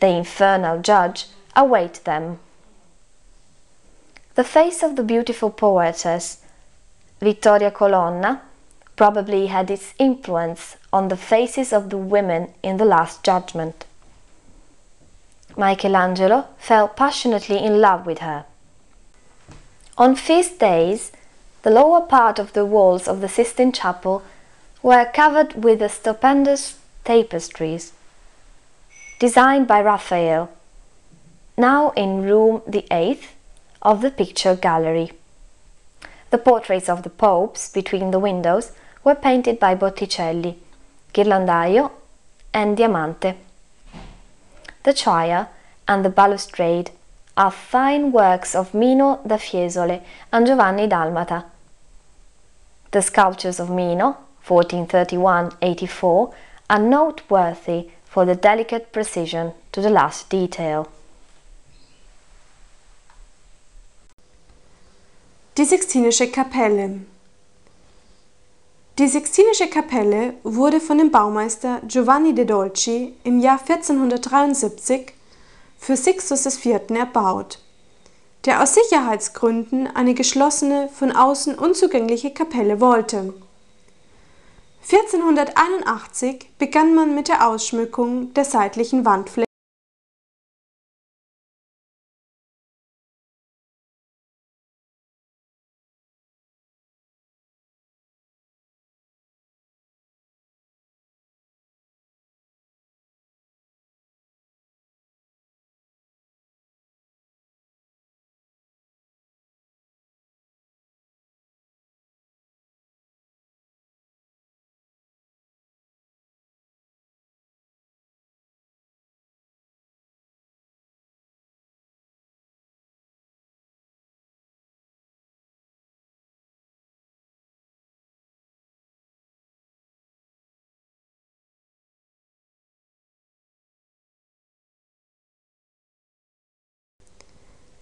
the 0.01 0.09
infernal 0.09 0.83
judge, 0.83 1.27
await 1.55 2.05
them. 2.05 2.39
The 4.35 4.45
face 4.45 4.83
of 4.83 4.97
the 4.97 5.03
beautiful 5.03 5.51
poetess, 5.51 6.43
Vittoria 7.20 7.70
Colonna, 7.70 8.42
probably 8.96 9.46
had 9.46 9.70
its 9.70 9.94
influence 9.98 10.76
on 10.92 11.09
the 11.09 11.16
faces 11.16 11.72
of 11.72 11.90
the 11.90 11.98
women 11.98 12.55
in 12.62 12.79
the 12.79 12.85
Last 12.85 13.22
Judgment. 13.22 13.85
Michelangelo 15.57 16.46
fell 16.59 16.88
passionately 16.88 17.59
in 17.59 17.81
love 17.81 18.07
with 18.07 18.18
her. 18.18 18.44
On 19.98 20.14
feast 20.14 20.59
days, 20.59 21.12
the 21.62 21.70
lower 21.70 22.02
part 22.02 22.38
of 22.38 22.52
the 22.52 22.64
walls 22.64 23.09
of 23.09 23.20
the 23.20 23.29
Sistine 23.29 23.72
Chapel 23.72 24.22
were 24.83 25.11
covered 25.12 25.64
with 25.64 25.79
the 25.79 25.88
stupendous 25.88 26.79
tapestries 27.05 27.92
designed 29.18 29.66
by 29.66 29.81
Raphael, 29.81 30.50
now 31.57 31.90
in 31.90 32.22
room 32.22 32.61
the 32.66 32.87
eighth 32.90 33.35
of 33.81 34.02
the 34.02 34.11
picture 34.11 34.55
gallery. 34.55 35.12
The 36.31 36.39
portraits 36.39 36.89
of 36.89 37.03
the 37.03 37.11
popes 37.11 37.71
between 37.71 38.11
the 38.11 38.19
windows 38.19 38.73
were 39.05 39.15
painted 39.15 39.61
by 39.61 39.75
Botticelli, 39.75 40.59
Ghirlandaio 41.15 41.91
and 42.53 42.77
Diamante. 42.77 43.37
The 44.83 44.95
choir 44.95 45.49
and 45.87 46.05
the 46.05 46.11
balustrade 46.11 46.91
are 47.37 47.51
fine 47.51 48.12
works 48.12 48.55
of 48.55 48.75
Mino 48.75 49.21
da 49.27 49.37
Fiesole 49.37 50.03
and 50.33 50.47
Giovanni 50.47 50.89
Dalmata. 50.89 51.45
The 52.91 53.03
sculptures 53.03 53.61
of 53.61 53.71
Mino, 53.71 54.17
1431-84, 54.47 56.35
are 56.71 56.79
noteworthy 56.79 57.91
for 58.05 58.25
the 58.25 58.35
delicate 58.35 58.93
precision 58.93 59.53
to 59.73 59.81
the 59.81 59.91
last 59.91 60.31
detail. 60.31 60.89
Die 65.59 65.64
Sixtinische 65.64 66.31
Kapelle 66.31 67.01
Die 68.99 69.09
Sixtinische 69.09 69.69
Kapelle 69.69 70.35
wurde 70.42 70.81
von 70.81 70.99
dem 70.99 71.11
Baumeister 71.11 71.81
Giovanni 71.88 72.35
de 72.35 72.45
Dolci 72.45 73.14
im 73.25 73.40
Jahr 73.40 73.59
1473 73.59 75.14
für 75.79 75.97
Sixtus 75.97 76.45
IV. 76.45 76.90
erbaut, 76.90 77.59
der 78.45 78.62
aus 78.62 78.75
Sicherheitsgründen 78.75 79.87
eine 79.87 80.12
geschlossene, 80.12 80.90
von 80.90 81.12
außen 81.12 81.55
unzugängliche 81.55 82.35
Kapelle 82.35 82.79
wollte. 82.83 83.33
1481 84.83 86.51
begann 86.59 86.95
man 86.95 87.14
mit 87.14 87.29
der 87.29 87.49
Ausschmückung 87.49 88.35
der 88.35 88.45
seitlichen 88.45 89.07
Wandfläche 89.07 89.47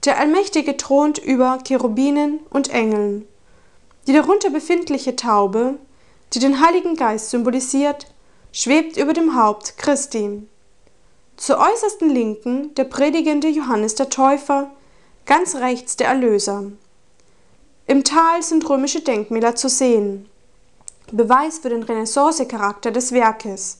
Der 0.05 0.19
Allmächtige 0.19 0.77
thront 0.77 1.17
über 1.17 1.59
Cherubinen 1.67 2.41
und 2.51 2.69
Engeln. 2.69 3.27
Die 4.07 4.13
darunter 4.13 4.51
befindliche 4.51 5.17
Taube, 5.17 5.77
die 6.35 6.41
den 6.41 6.61
Heiligen 6.61 6.95
Geist 6.95 7.31
symbolisiert, 7.31 8.13
schwebt 8.53 8.99
über 8.99 9.15
dem 9.15 9.35
Haupt 9.35 9.79
Christi. 9.79 10.47
Zur 11.39 11.59
äußersten 11.59 12.11
Linken 12.11 12.75
der 12.75 12.85
predigende 12.85 13.49
Johannes 13.49 13.95
der 13.95 14.11
Täufer, 14.11 14.71
ganz 15.25 15.55
rechts 15.55 15.97
der 15.97 16.09
Erlöser. 16.09 16.65
Im 17.87 18.05
Tal 18.05 18.43
sind 18.43 18.69
römische 18.69 19.01
Denkmäler 19.01 19.57
zu 19.57 19.71
sehen. 19.71 20.29
Beweis 21.13 21.61
für 21.61 21.71
den 21.71 21.83
Renaissance-Charakter 21.83 22.91
des 22.91 23.13
Werkes. 23.13 23.79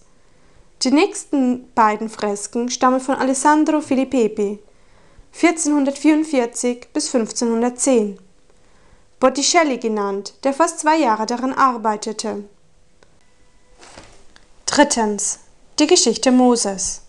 Die 0.83 0.91
nächsten 0.91 1.71
beiden 1.75 2.09
Fresken 2.09 2.71
stammen 2.71 3.01
von 3.01 3.15
Alessandro 3.15 3.83
Filippepi 3.83 4.59
1444 5.37 6.93
bis 6.93 7.13
1510. 7.13 8.21
Botticelli 9.19 9.79
genannt, 9.79 10.35
der 10.45 10.53
fast 10.53 10.79
zwei 10.79 10.97
Jahre 10.97 11.27
daran 11.27 11.53
arbeitete. 11.53 12.45
Drittens. 14.65 15.41
Die 15.81 15.89
Geschichte 15.89 16.31
Moses. 16.31 17.03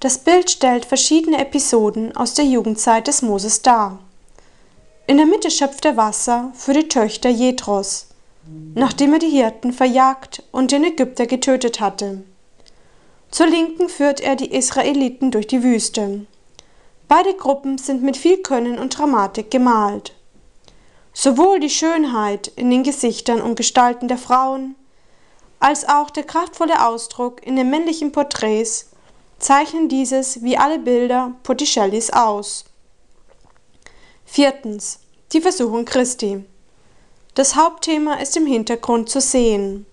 Das 0.00 0.16
Bild 0.16 0.50
stellt 0.50 0.86
verschiedene 0.86 1.38
Episoden 1.38 2.16
aus 2.16 2.32
der 2.32 2.46
Jugendzeit 2.46 3.06
des 3.06 3.20
Moses 3.20 3.60
dar. 3.60 3.98
In 5.06 5.18
der 5.18 5.26
Mitte 5.26 5.50
schöpft 5.50 5.84
er 5.84 5.98
Wasser 5.98 6.52
für 6.54 6.72
die 6.72 6.88
Töchter 6.88 7.28
Jethros, 7.28 8.06
nachdem 8.74 9.12
er 9.12 9.18
die 9.18 9.28
Hirten 9.28 9.74
verjagt 9.74 10.42
und 10.52 10.72
den 10.72 10.84
Ägypter 10.84 11.26
getötet 11.26 11.80
hatte. 11.80 12.24
Zur 13.30 13.46
Linken 13.46 13.90
führt 13.90 14.20
er 14.20 14.36
die 14.36 14.54
Israeliten 14.54 15.30
durch 15.30 15.46
die 15.46 15.62
Wüste. 15.62 16.26
Beide 17.08 17.34
Gruppen 17.34 17.78
sind 17.78 18.02
mit 18.02 18.16
viel 18.16 18.38
Können 18.38 18.80
und 18.80 18.98
Dramatik 18.98 19.50
gemalt. 19.50 20.12
Sowohl 21.12 21.60
die 21.60 21.70
Schönheit 21.70 22.48
in 22.56 22.68
den 22.68 22.82
Gesichtern 22.82 23.40
und 23.40 23.54
Gestalten 23.54 24.08
der 24.08 24.18
Frauen, 24.18 24.74
als 25.60 25.88
auch 25.88 26.10
der 26.10 26.24
kraftvolle 26.24 26.84
Ausdruck 26.84 27.46
in 27.46 27.54
den 27.54 27.70
männlichen 27.70 28.10
Porträts 28.10 28.90
zeichnen 29.38 29.88
dieses 29.88 30.42
wie 30.42 30.58
alle 30.58 30.78
Bilder 30.78 31.32
Botticellis 31.44 32.10
aus. 32.10 32.64
Viertens. 34.24 34.98
Die 35.32 35.40
Versuchung 35.40 35.84
Christi. 35.84 36.44
Das 37.34 37.54
Hauptthema 37.54 38.14
ist 38.14 38.36
im 38.36 38.46
Hintergrund 38.46 39.08
zu 39.08 39.20
sehen. 39.20 39.86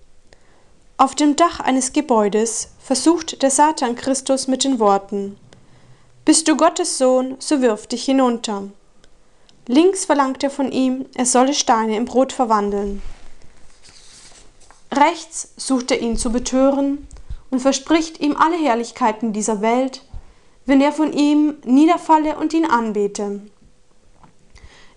Auf 0.97 1.15
dem 1.15 1.35
Dach 1.35 1.59
eines 1.59 1.93
Gebäudes 1.93 2.69
versucht 2.79 3.41
der 3.41 3.51
Satan 3.51 3.95
Christus 3.95 4.47
mit 4.47 4.63
den 4.63 4.79
Worten 4.79 5.37
bist 6.25 6.47
du 6.47 6.55
Gottes 6.55 6.97
Sohn, 6.97 7.35
so 7.39 7.61
wirf 7.61 7.87
dich 7.87 8.05
hinunter. 8.05 8.69
Links 9.67 10.05
verlangt 10.05 10.43
er 10.43 10.49
von 10.49 10.71
ihm, 10.71 11.05
er 11.15 11.25
solle 11.25 11.53
Steine 11.53 11.97
in 11.97 12.05
Brot 12.05 12.33
verwandeln. 12.33 13.01
Rechts 14.91 15.53
sucht 15.57 15.91
er 15.91 16.01
ihn 16.01 16.17
zu 16.17 16.31
betören 16.31 17.07
und 17.49 17.59
verspricht 17.59 18.19
ihm 18.19 18.35
alle 18.37 18.57
Herrlichkeiten 18.57 19.33
dieser 19.33 19.61
Welt, 19.61 20.03
wenn 20.65 20.81
er 20.81 20.91
von 20.91 21.13
ihm 21.13 21.55
niederfalle 21.65 22.37
und 22.37 22.53
ihn 22.53 22.65
anbete. 22.65 23.41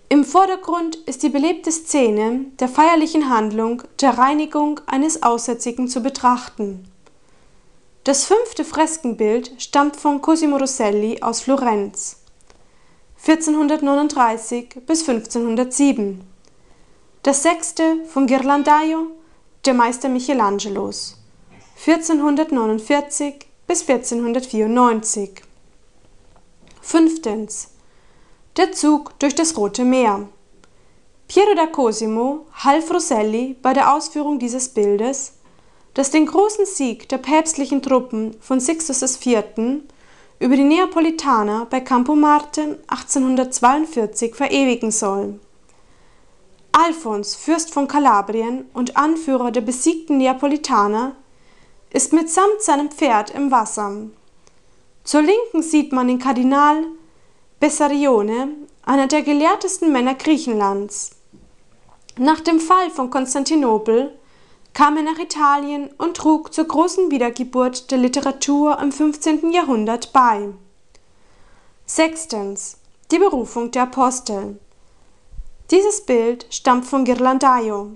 Im 0.09 0.23
Vordergrund 0.23 0.95
ist 0.95 1.23
die 1.23 1.29
belebte 1.29 1.71
Szene 1.71 2.45
der 2.59 2.69
feierlichen 2.69 3.29
Handlung 3.29 3.83
der 3.99 4.17
Reinigung 4.17 4.79
eines 4.85 5.23
Aussätzigen 5.23 5.89
zu 5.89 6.01
betrachten. 6.01 6.89
Das 8.07 8.23
fünfte 8.23 8.63
Freskenbild 8.63 9.51
stammt 9.61 9.97
von 9.97 10.21
Cosimo 10.21 10.55
Rosselli 10.55 11.21
aus 11.21 11.41
Florenz 11.41 12.15
1439 13.17 14.79
bis 14.85 15.01
1507. 15.09 16.21
Das 17.23 17.43
sechste 17.43 18.05
von 18.05 18.25
Ghirlandaio, 18.25 19.07
der 19.65 19.73
Meister 19.73 20.07
Michelangelos 20.07 21.21
1449 21.85 23.45
bis 23.67 23.81
1494. 23.81 25.41
Fünftens. 26.79 27.71
Der 28.55 28.71
Zug 28.71 29.19
durch 29.19 29.35
das 29.35 29.57
Rote 29.57 29.83
Meer. 29.83 30.29
Piero 31.27 31.55
da 31.57 31.67
Cosimo 31.67 32.45
half 32.53 32.89
Rosselli 32.89 33.57
bei 33.61 33.73
der 33.73 33.93
Ausführung 33.93 34.39
dieses 34.39 34.69
Bildes 34.69 35.33
das 35.97 36.11
den 36.11 36.27
großen 36.27 36.67
Sieg 36.67 37.09
der 37.09 37.17
päpstlichen 37.17 37.81
Truppen 37.81 38.35
von 38.39 38.59
Sixtus 38.59 39.01
IV. 39.01 39.45
über 40.37 40.55
die 40.55 40.63
Neapolitaner 40.63 41.65
bei 41.71 41.81
Campo 41.81 42.13
Marte 42.13 42.77
1842 42.85 44.35
verewigen 44.35 44.91
soll. 44.91 45.39
Alfons, 46.71 47.33
Fürst 47.35 47.73
von 47.73 47.87
Kalabrien 47.87 48.67
und 48.75 48.95
Anführer 48.95 49.49
der 49.49 49.61
besiegten 49.61 50.19
Neapolitaner, 50.19 51.15
ist 51.89 52.13
mitsamt 52.13 52.61
seinem 52.61 52.91
Pferd 52.91 53.31
im 53.31 53.49
Wasser. 53.49 54.03
Zur 55.03 55.23
Linken 55.23 55.63
sieht 55.63 55.93
man 55.93 56.07
den 56.07 56.19
Kardinal 56.19 56.83
Bessarione, 57.59 58.49
einer 58.83 59.07
der 59.07 59.23
gelehrtesten 59.23 59.91
Männer 59.91 60.13
Griechenlands. 60.13 61.09
Nach 62.19 62.39
dem 62.39 62.59
Fall 62.59 62.91
von 62.91 63.09
Konstantinopel 63.09 64.16
kam 64.77 64.95
er 64.95 65.01
nach 65.01 65.17
Italien 65.17 65.89
und 65.97 66.17
trug 66.17 66.53
zur 66.53 66.65
großen 66.65 67.09
Wiedergeburt 67.09 67.89
der 67.89 67.97
Literatur 67.97 68.77
im 68.79 68.91
15. 68.91 69.51
Jahrhundert 69.51 70.13
bei. 70.13 70.49
Sechstens. 71.87 72.77
Die 73.09 73.17
Berufung 73.17 73.71
der 73.71 73.83
Apostel. 73.83 74.59
Dieses 75.71 76.05
Bild 76.05 76.45
stammt 76.51 76.85
von 76.85 77.05
Ghirlandaio. 77.05 77.93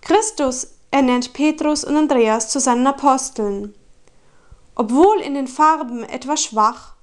Christus 0.00 0.72
ernennt 0.90 1.32
Petrus 1.34 1.84
und 1.84 1.94
Andreas 1.94 2.50
zu 2.50 2.58
seinen 2.58 2.88
Aposteln. 2.88 3.72
Obwohl 4.74 5.20
in 5.20 5.34
den 5.34 5.46
Farben 5.46 6.02
etwas 6.02 6.42
schwach, 6.42 6.94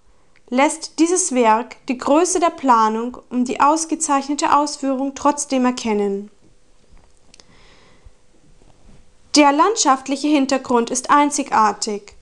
lässt 0.49 0.99
dieses 0.99 1.33
Werk 1.33 1.77
die 1.87 1.97
Größe 1.97 2.41
der 2.41 2.49
Planung 2.49 3.17
und 3.29 3.47
die 3.47 3.61
ausgezeichnete 3.61 4.53
Ausführung 4.53 5.15
trotzdem 5.15 5.63
erkennen. 5.63 6.29
Der 9.35 9.51
landschaftliche 9.51 10.27
Hintergrund 10.27 10.91
ist 10.91 11.09
einzigartig. 11.09 12.13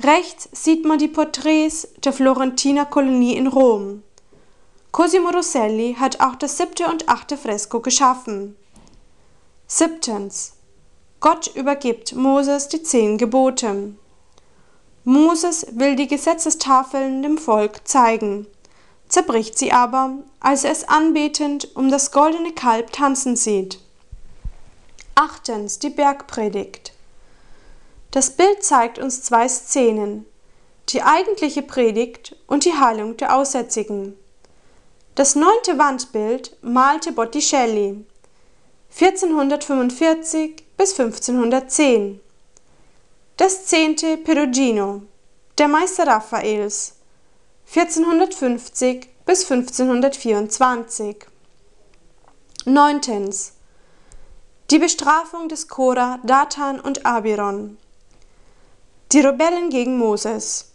Rechts 0.00 0.48
sieht 0.52 0.84
man 0.84 1.00
die 1.00 1.08
Porträts 1.08 1.88
der 2.04 2.12
Florentiner 2.12 2.86
Kolonie 2.86 3.34
in 3.34 3.48
Rom. 3.48 4.04
Cosimo 4.92 5.30
Rosselli 5.30 5.96
hat 5.98 6.20
auch 6.20 6.36
das 6.36 6.56
siebte 6.56 6.86
und 6.86 7.08
achte 7.08 7.36
Fresko 7.36 7.80
geschaffen. 7.80 8.56
Siebtens. 9.66 10.52
Gott 11.18 11.48
übergibt 11.56 12.14
Moses 12.14 12.68
die 12.68 12.84
zehn 12.84 13.18
Gebote. 13.18 13.94
Moses 15.02 15.66
will 15.72 15.96
die 15.96 16.06
Gesetzestafeln 16.06 17.24
dem 17.24 17.38
Volk 17.38 17.88
zeigen, 17.88 18.46
zerbricht 19.08 19.58
sie 19.58 19.72
aber, 19.72 20.12
als 20.38 20.62
er 20.62 20.70
es 20.70 20.88
anbetend 20.88 21.74
um 21.74 21.90
das 21.90 22.12
goldene 22.12 22.52
Kalb 22.52 22.92
tanzen 22.92 23.34
sieht. 23.34 23.80
Achtens 25.22 25.78
die 25.78 25.90
Bergpredigt. 25.90 26.94
Das 28.10 28.30
Bild 28.30 28.64
zeigt 28.64 28.98
uns 28.98 29.22
zwei 29.22 29.46
Szenen, 29.48 30.24
die 30.88 31.02
eigentliche 31.02 31.60
Predigt 31.60 32.36
und 32.46 32.64
die 32.64 32.72
Heilung 32.72 33.18
der 33.18 33.36
Aussätzigen. 33.36 34.16
Das 35.16 35.34
neunte 35.34 35.76
Wandbild 35.76 36.56
malte 36.62 37.12
Botticelli 37.12 38.02
1445 38.98 40.64
bis 40.78 40.98
1510. 40.98 42.18
Das 43.36 43.66
zehnte 43.66 44.16
Perugino, 44.16 45.02
der 45.58 45.68
Meister 45.68 46.06
Raphaels 46.06 46.94
1450 47.68 49.06
bis 49.26 49.50
1524. 49.50 51.26
Neuntens. 52.64 53.52
Die 54.70 54.78
Bestrafung 54.78 55.48
des 55.48 55.66
Korah, 55.66 56.20
Datan 56.22 56.78
und 56.78 57.04
Abiron. 57.04 57.76
Die 59.10 59.18
Rebellen 59.18 59.68
gegen 59.68 59.98
Moses. 59.98 60.70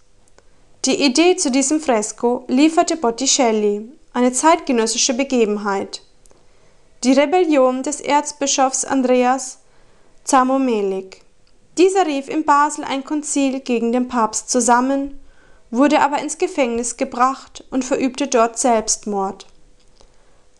Die 0.83 1.01
Idee 1.01 1.37
zu 1.37 1.49
diesem 1.49 1.79
Fresko 1.79 2.43
lieferte 2.49 2.97
Botticelli, 2.97 3.89
eine 4.11 4.33
zeitgenössische 4.33 5.13
Begebenheit. 5.13 6.01
Die 7.05 7.13
Rebellion 7.13 7.83
des 7.83 8.01
Erzbischofs 8.01 8.83
Andreas 8.83 9.59
Zamomelik. 10.25 11.21
Dieser 11.77 12.05
rief 12.05 12.27
in 12.27 12.43
Basel 12.43 12.83
ein 12.83 13.05
Konzil 13.05 13.61
gegen 13.61 13.93
den 13.93 14.09
Papst 14.09 14.49
zusammen, 14.49 15.17
wurde 15.71 16.01
aber 16.01 16.19
ins 16.19 16.37
Gefängnis 16.37 16.97
gebracht 16.97 17.63
und 17.71 17.85
verübte 17.85 18.27
dort 18.27 18.59
Selbstmord. 18.59 19.47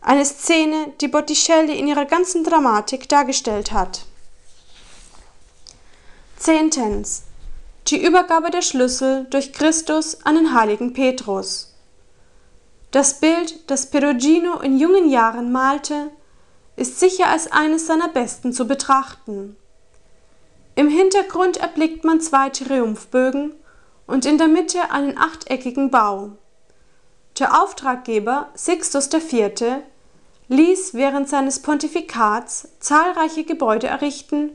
Eine 0.06 0.24
Szene, 0.24 0.92
die 1.00 1.08
Botticelli 1.08 1.76
in 1.76 1.88
ihrer 1.88 2.04
ganzen 2.04 2.44
Dramatik 2.44 3.08
dargestellt 3.08 3.72
hat. 3.72 4.06
Zehntens. 6.36 7.24
Die 7.88 8.00
Übergabe 8.00 8.52
der 8.52 8.62
Schlüssel 8.62 9.26
durch 9.30 9.52
Christus 9.52 10.18
an 10.24 10.36
den 10.36 10.54
heiligen 10.54 10.92
Petrus. 10.92 11.74
Das 12.92 13.18
Bild, 13.18 13.68
das 13.68 13.90
Perugino 13.90 14.60
in 14.60 14.78
jungen 14.78 15.10
Jahren 15.10 15.50
malte, 15.50 16.12
ist 16.76 17.00
sicher 17.00 17.26
als 17.26 17.50
eines 17.50 17.88
seiner 17.88 18.08
besten 18.08 18.52
zu 18.52 18.68
betrachten. 18.68 19.56
Im 20.76 20.88
Hintergrund 20.88 21.56
erblickt 21.56 22.04
man 22.04 22.20
zwei 22.20 22.50
Triumphbögen 22.50 23.56
und 24.06 24.24
in 24.24 24.38
der 24.38 24.46
Mitte 24.46 24.92
einen 24.92 25.18
achteckigen 25.18 25.90
Bau. 25.90 26.30
Der 27.40 27.60
Auftraggeber 27.60 28.50
Sixtus 28.54 29.12
IV. 29.12 29.82
Ließ 30.48 30.94
während 30.94 31.28
seines 31.28 31.60
Pontifikats 31.60 32.68
zahlreiche 32.78 33.44
Gebäude 33.44 33.88
errichten, 33.88 34.50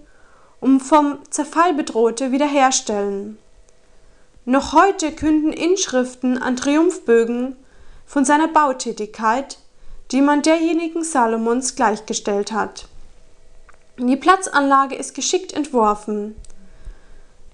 um 0.60 0.80
vom 0.80 1.20
Zerfall 1.30 1.74
bedrohte 1.74 2.32
wiederherstellen. 2.32 3.38
Noch 4.46 4.74
heute 4.74 5.12
künden 5.12 5.54
Inschriften 5.54 6.38
an 6.38 6.56
Triumphbögen 6.56 7.56
von 8.06 8.26
seiner 8.26 8.48
Bautätigkeit, 8.48 9.58
die 10.12 10.22
man 10.22 10.42
derjenigen 10.42 11.04
Salomons 11.04 11.76
gleichgestellt 11.76 12.52
hat. 12.52 12.88
Die 13.98 14.18
Platzanlage 14.18 14.96
ist 14.96 15.14
geschickt 15.14 15.54
entworfen. 15.54 16.36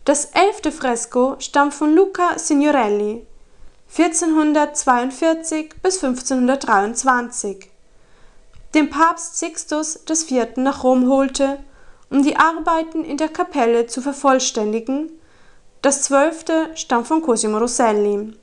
Das 0.06 0.26
elfte 0.26 0.72
Fresko 0.72 1.36
stammt 1.40 1.74
von 1.74 1.94
Luca 1.94 2.40
Signorelli 2.40 3.26
1442 3.90 5.76
bis 5.82 6.04
1523, 6.04 7.70
den 8.74 8.90
Papst 8.90 9.38
Sixtus 9.40 10.00
IV. 10.10 10.58
nach 10.58 10.84
Rom 10.84 11.10
holte, 11.10 11.60
um 12.10 12.24
die 12.24 12.38
Arbeiten 12.38 13.04
in 13.04 13.18
der 13.18 13.30
Kapelle 13.30 13.88
zu 13.88 14.02
vervollständigen. 14.02 15.12
Das 15.82 16.04
zwölfte 16.04 16.70
stammt 16.76 17.08
von 17.08 17.22
Cosimo 17.22 17.58
Rosselli. 17.58 18.34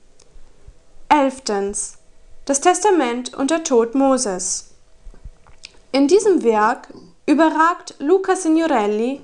Elftens. 1.09 1.97
Das 2.45 2.61
Testament 2.61 3.33
und 3.33 3.51
der 3.51 3.63
Tod 3.63 3.95
Moses. 3.95 4.71
In 5.91 6.07
diesem 6.07 6.43
Werk 6.43 6.93
überragt 7.25 7.95
Luca 7.99 8.35
Signorelli 8.35 9.21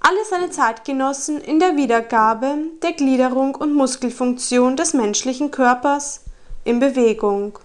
alle 0.00 0.24
seine 0.24 0.50
Zeitgenossen 0.50 1.40
in 1.40 1.58
der 1.58 1.76
Wiedergabe 1.76 2.56
der 2.82 2.92
Gliederung 2.92 3.54
und 3.56 3.74
Muskelfunktion 3.74 4.76
des 4.76 4.94
menschlichen 4.94 5.50
Körpers 5.50 6.22
in 6.64 6.78
Bewegung. 6.78 7.58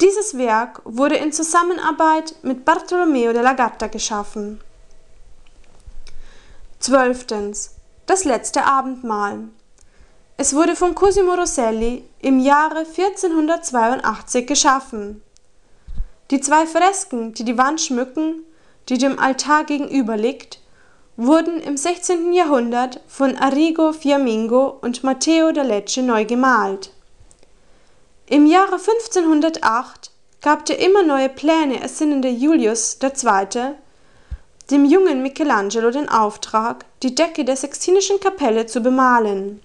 Dieses 0.00 0.36
Werk 0.36 0.80
wurde 0.84 1.16
in 1.16 1.32
Zusammenarbeit 1.32 2.34
mit 2.42 2.64
Bartolomeo 2.64 3.32
della 3.32 3.52
Gatta 3.52 3.86
geschaffen. 3.86 4.60
Zwölftens. 6.80 7.76
Das 8.06 8.24
letzte 8.24 8.64
Abendmahl. 8.64 9.48
Es 10.36 10.52
wurde 10.52 10.74
von 10.74 10.94
Cosimo 10.94 11.34
Rosselli 11.34 12.04
im 12.20 12.40
Jahre 12.40 12.80
1482 12.80 14.46
geschaffen. 14.46 15.22
Die 16.30 16.40
zwei 16.40 16.66
Fresken, 16.66 17.32
die 17.34 17.44
die 17.44 17.56
Wand 17.56 17.80
schmücken, 17.80 18.42
die 18.88 18.98
dem 18.98 19.18
Altar 19.18 19.64
gegenüber 19.64 20.16
liegt, 20.16 20.60
wurden 21.16 21.60
im 21.60 21.76
16. 21.76 22.32
Jahrhundert 22.32 23.00
von 23.06 23.36
Arrigo 23.36 23.92
Fiammingo 23.92 24.76
und 24.80 25.04
Matteo 25.04 25.52
da 25.52 25.62
Lecce 25.62 26.02
neu 26.02 26.24
gemalt. 26.24 26.93
Im 28.26 28.46
Jahre 28.46 28.76
1508 28.76 30.10
gab 30.40 30.64
der 30.64 30.78
immer 30.78 31.02
neue 31.02 31.28
Pläne 31.28 31.80
ersinnende 31.82 32.28
Julius 32.28 32.96
II. 33.02 33.74
dem 34.70 34.86
jungen 34.86 35.22
Michelangelo 35.22 35.90
den 35.90 36.08
Auftrag, 36.08 36.86
die 37.02 37.14
Decke 37.14 37.44
der 37.44 37.56
Sextinischen 37.56 38.20
Kapelle 38.20 38.64
zu 38.64 38.80
bemalen. 38.80 39.60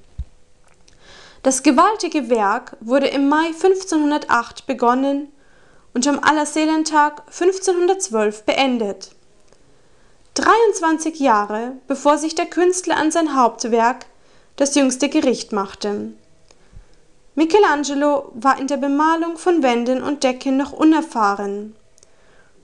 Das 1.42 1.64
gewaltige 1.64 2.30
Werk 2.30 2.76
wurde 2.82 3.08
im 3.08 3.30
Mai 3.30 3.46
1508 3.48 4.68
begonnen 4.68 5.32
und 5.94 6.06
am 6.06 6.20
Allerseelentag 6.20 7.22
1512 7.28 8.44
beendet. 8.44 9.12
23 10.34 11.18
Jahre 11.18 11.78
bevor 11.88 12.18
sich 12.18 12.36
der 12.36 12.48
Künstler 12.48 12.98
an 12.98 13.12
sein 13.12 13.38
Hauptwerk, 13.38 14.06
das 14.58 14.76
jüngste 14.76 15.08
Gericht, 15.08 15.54
machte. 15.54 16.12
Michelangelo 17.40 18.34
war 18.34 18.60
in 18.60 18.68
der 18.68 18.76
Bemalung 18.76 19.38
von 19.38 19.64
Wänden 19.64 20.04
und 20.04 20.26
Decken 20.26 20.58
noch 20.58 20.74
unerfahren. 20.74 21.74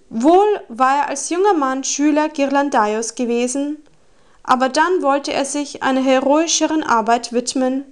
Wohl 0.09 0.59
war 0.67 0.97
er 0.97 1.07
als 1.07 1.29
junger 1.29 1.53
Mann 1.53 1.85
Schüler 1.85 2.27
Ghirlandaios 2.27 3.15
gewesen, 3.15 3.77
aber 4.43 4.67
dann 4.67 5.01
wollte 5.01 5.31
er 5.31 5.45
sich 5.45 5.81
einer 5.81 6.01
heroischeren 6.01 6.83
Arbeit 6.83 7.31
widmen 7.31 7.85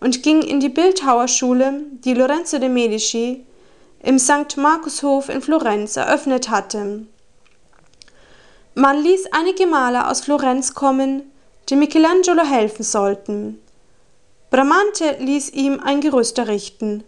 und 0.00 0.24
ging 0.24 0.42
in 0.42 0.58
die 0.58 0.70
Bildhauerschule, 0.70 1.82
die 2.04 2.14
Lorenzo 2.14 2.58
de 2.58 2.68
Medici 2.68 3.46
im 4.02 4.18
St. 4.18 4.56
Markushof 4.56 5.28
in 5.28 5.40
Florenz 5.40 5.96
eröffnet 5.96 6.50
hatte. 6.50 7.06
Man 8.74 9.00
ließ 9.00 9.26
einige 9.30 9.68
Maler 9.68 10.10
aus 10.10 10.22
Florenz 10.22 10.74
kommen, 10.74 11.30
die 11.68 11.76
Michelangelo 11.76 12.42
helfen 12.42 12.82
sollten. 12.82 13.60
Bramante 14.54 15.16
ließ 15.18 15.50
ihm 15.50 15.80
ein 15.80 16.00
Gerüst 16.00 16.38
errichten, 16.38 17.02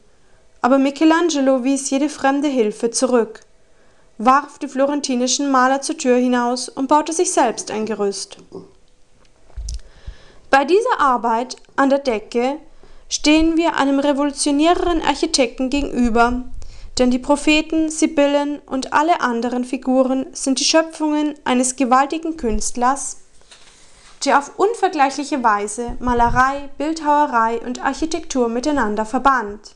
aber 0.62 0.78
Michelangelo 0.78 1.62
wies 1.62 1.88
jede 1.90 2.08
fremde 2.08 2.48
Hilfe 2.48 2.90
zurück, 2.90 3.42
warf 4.18 4.58
die 4.58 4.66
florentinischen 4.66 5.48
Maler 5.52 5.80
zur 5.80 5.96
Tür 5.96 6.16
hinaus 6.16 6.68
und 6.68 6.88
baute 6.88 7.12
sich 7.12 7.30
selbst 7.30 7.70
ein 7.70 7.86
Gerüst. 7.86 8.38
Bei 10.50 10.64
dieser 10.64 10.98
Arbeit 10.98 11.54
an 11.76 11.88
der 11.88 12.00
Decke 12.00 12.56
stehen 13.08 13.56
wir 13.56 13.76
einem 13.76 14.00
revolutionäreren 14.00 15.00
Architekten 15.02 15.70
gegenüber, 15.70 16.46
denn 16.98 17.12
die 17.12 17.20
Propheten, 17.20 17.90
Sibyllen 17.90 18.58
und 18.66 18.92
alle 18.92 19.20
anderen 19.20 19.62
Figuren 19.62 20.26
sind 20.32 20.58
die 20.58 20.64
Schöpfungen 20.64 21.36
eines 21.44 21.76
gewaltigen 21.76 22.36
Künstlers, 22.36 23.18
der 24.24 24.38
auf 24.38 24.58
unvergleichliche 24.58 25.42
Weise 25.42 25.96
Malerei, 26.00 26.68
Bildhauerei 26.78 27.60
und 27.60 27.84
Architektur 27.84 28.48
miteinander 28.48 29.04
verband. 29.04 29.74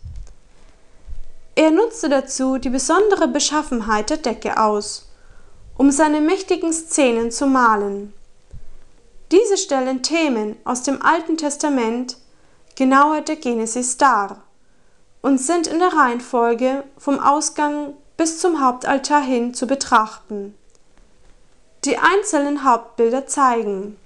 Er 1.54 1.70
nutzte 1.70 2.08
dazu 2.08 2.58
die 2.58 2.70
besondere 2.70 3.28
Beschaffenheit 3.28 4.10
der 4.10 4.16
Decke 4.16 4.58
aus, 4.58 5.08
um 5.76 5.90
seine 5.90 6.20
mächtigen 6.20 6.72
Szenen 6.72 7.30
zu 7.30 7.46
malen. 7.46 8.12
Diese 9.30 9.56
stellen 9.56 10.02
Themen 10.02 10.56
aus 10.64 10.82
dem 10.82 11.02
Alten 11.02 11.36
Testament, 11.36 12.16
genauer 12.76 13.20
der 13.20 13.36
Genesis 13.36 13.96
dar 13.96 14.42
und 15.22 15.38
sind 15.38 15.66
in 15.66 15.78
der 15.78 15.92
Reihenfolge 15.92 16.84
vom 16.96 17.20
Ausgang 17.20 17.94
bis 18.16 18.40
zum 18.40 18.64
Hauptaltar 18.64 19.22
hin 19.22 19.54
zu 19.54 19.66
betrachten. 19.66 20.54
Die 21.84 21.98
einzelnen 21.98 22.64
Hauptbilder 22.64 23.26
zeigen 23.26 23.96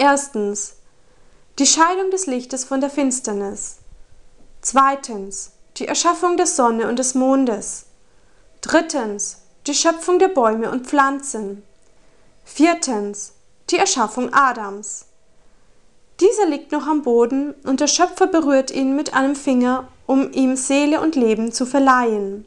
erstens 0.00 0.76
die 1.58 1.66
Scheidung 1.66 2.10
des 2.10 2.26
Lichtes 2.26 2.64
von 2.64 2.80
der 2.80 2.88
Finsternis, 2.88 3.76
zweitens 4.62 5.52
die 5.76 5.86
Erschaffung 5.86 6.38
der 6.38 6.46
Sonne 6.46 6.88
und 6.88 6.98
des 6.98 7.14
Mondes, 7.14 7.84
drittens 8.62 9.42
die 9.66 9.74
Schöpfung 9.74 10.18
der 10.18 10.28
Bäume 10.28 10.70
und 10.70 10.86
Pflanzen, 10.86 11.62
viertens 12.44 13.34
die 13.68 13.76
Erschaffung 13.76 14.32
Adams, 14.32 15.04
dieser 16.18 16.46
liegt 16.46 16.72
noch 16.72 16.86
am 16.86 17.02
Boden 17.02 17.54
und 17.64 17.80
der 17.80 17.86
Schöpfer 17.86 18.26
berührt 18.26 18.70
ihn 18.70 18.96
mit 18.96 19.14
einem 19.14 19.36
Finger, 19.36 19.88
um 20.06 20.32
ihm 20.32 20.56
Seele 20.56 21.00
und 21.00 21.14
Leben 21.14 21.52
zu 21.52 21.66
verleihen. 21.66 22.46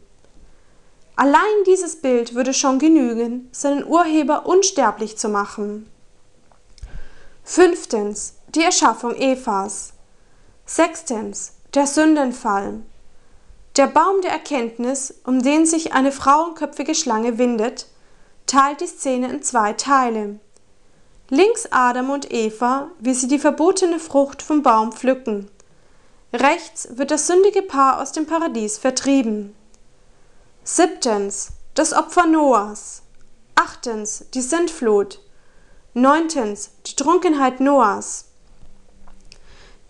Allein 1.15 1.63
dieses 1.67 2.01
Bild 2.01 2.33
würde 2.33 2.53
schon 2.53 2.79
genügen, 2.79 3.49
seinen 3.51 3.85
Urheber 3.85 4.47
unsterblich 4.47 5.17
zu 5.17 5.29
machen. 5.29 5.87
Fünftens. 7.45 8.35
Die 8.55 8.63
Erschaffung 8.63 9.15
Evas. 9.15 9.91
Sechstens. 10.65 11.53
Der 11.73 11.87
Sündenfall. 11.87 12.81
Der 13.75 13.87
Baum 13.87 14.21
der 14.21 14.31
Erkenntnis, 14.31 15.13
um 15.25 15.43
den 15.43 15.65
sich 15.65 15.91
eine 15.91 16.13
frauenköpfige 16.13 16.95
Schlange 16.95 17.37
windet, 17.37 17.87
teilt 18.47 18.79
die 18.79 18.87
Szene 18.87 19.29
in 19.29 19.43
zwei 19.43 19.73
Teile. 19.73 20.39
Links 21.29 21.67
Adam 21.69 22.11
und 22.11 22.31
Eva, 22.31 22.91
wie 22.99 23.13
sie 23.13 23.27
die 23.27 23.39
verbotene 23.39 23.99
Frucht 23.99 24.41
vom 24.41 24.63
Baum 24.63 24.93
pflücken. 24.93 25.51
Rechts 26.31 26.87
wird 26.91 27.11
das 27.11 27.27
sündige 27.27 27.61
Paar 27.61 28.01
aus 28.01 28.13
dem 28.13 28.25
Paradies 28.25 28.77
vertrieben. 28.77 29.53
Siebtens. 30.63 31.49
Das 31.73 31.91
Opfer 31.91 32.25
Noahs. 32.25 33.01
Achtens. 33.55 34.25
Die 34.33 34.41
Sintflut. 34.41 35.22
Neuntens. 35.95 36.71
Die 36.87 36.95
Trunkenheit 36.95 37.59
Noahs. 37.59 38.25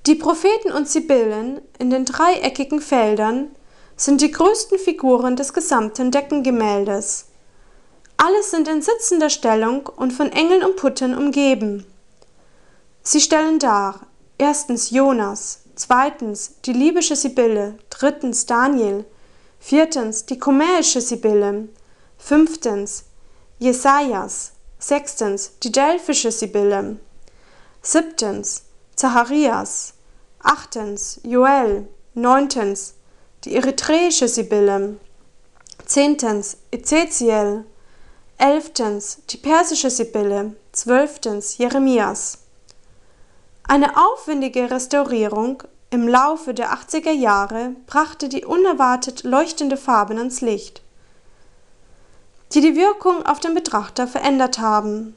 Die 0.06 0.16
Propheten 0.16 0.74
und 0.74 0.89
Sibyllen 0.89 1.62
in 1.80 1.91
den 1.91 2.04
dreieckigen 2.04 2.82
Feldern 2.82 3.56
sind 3.95 4.20
die 4.20 4.32
größten 4.32 4.80
Figuren 4.80 5.38
des 5.38 5.54
gesamten 5.54 6.12
Deckengemäldes. 6.12 7.28
Alle 8.18 8.43
sind 8.43 8.68
in 8.68 8.82
sitzender 8.82 9.30
Stellung 9.30 9.88
und 9.88 10.12
von 10.12 10.30
Engeln 10.34 10.66
und 10.66 10.76
Putten 10.76 11.18
umgeben. 11.18 11.86
Sie 13.01 13.22
stellen 13.22 13.60
dar 13.60 14.01
erstens 14.38 14.89
Jonas, 14.89 15.62
zweitens 15.76 16.56
die 16.66 16.74
libysche 16.74 17.16
Sibylle, 17.16 17.76
drittens 17.89 18.45
Daniel, 18.45 19.06
viertens 19.58 20.26
die 20.26 20.38
komäische 20.38 20.99
Sibylle, 20.99 21.70
fünftens 22.18 23.06
Jesajas, 23.58 24.51
sechstens 24.88 25.53
die 25.63 25.71
delphische 25.71 26.31
Sibylle, 26.31 26.97
siebtens 27.81 28.63
Zacharias, 28.95 29.93
achtens 30.39 31.21
Joel, 31.23 31.88
neuntens 32.13 32.95
die 33.45 33.55
eritreische 33.55 34.27
Sibylle, 34.27 34.97
zehntens 35.86 36.57
Ezekiel, 36.71 37.65
elftens 38.38 39.19
die 39.29 39.38
persische 39.38 39.89
Sibylle, 39.89 40.53
zwölftens 40.73 41.57
Jeremias. 41.57 42.39
Eine 43.63 43.95
aufwendige 43.95 44.69
Restaurierung 44.69 45.63
im 45.91 46.09
Laufe 46.09 46.53
der 46.53 46.73
80er 46.73 47.11
Jahre 47.11 47.75
brachte 47.88 48.27
die 48.27 48.43
unerwartet 48.43 49.23
leuchtende 49.23 49.77
Farben 49.77 50.17
ans 50.17 50.41
Licht, 50.41 50.82
die 52.54 52.62
die 52.62 52.76
Wirkung 52.76 53.26
auf 53.26 53.39
den 53.39 53.54
Betrachter 53.54 54.08
verändert 54.08 54.60
haben. 54.60 55.16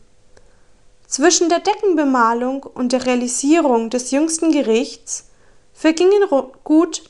Zwischen 1.07 1.49
der 1.49 1.61
Deckenbemalung 1.61 2.63
und 2.63 2.93
der 2.93 3.07
Realisierung 3.07 3.91
des 3.91 4.11
jüngsten 4.11 4.53
Gerichts 4.53 5.27
vergingen 5.73 6.29
gut 6.65 7.03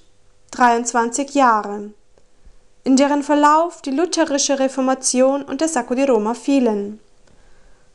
23 0.50 1.34
Jahre 1.34 1.90
in 2.86 2.94
deren 2.94 3.24
Verlauf 3.24 3.82
die 3.82 3.90
lutherische 3.90 4.60
Reformation 4.60 5.42
und 5.42 5.60
der 5.60 5.66
Sacco 5.66 5.96
di 5.96 6.04
Roma 6.04 6.34
fielen. 6.34 7.00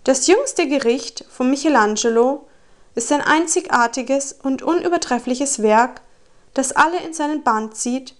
Das 0.04 0.28
jüngste 0.28 0.68
Gericht 0.68 1.24
von 1.30 1.50
Michelangelo 1.50 2.46
ist 2.94 3.10
ein 3.14 3.22
einzigartiges 3.22 4.34
und 4.44 4.64
unübertreffliches 4.64 5.62
Werk, 5.62 6.02
das 6.54 6.74
alle 6.74 7.00
in 7.06 7.14
seinen 7.14 7.42
Band 7.42 7.78
zieht, 7.78 8.16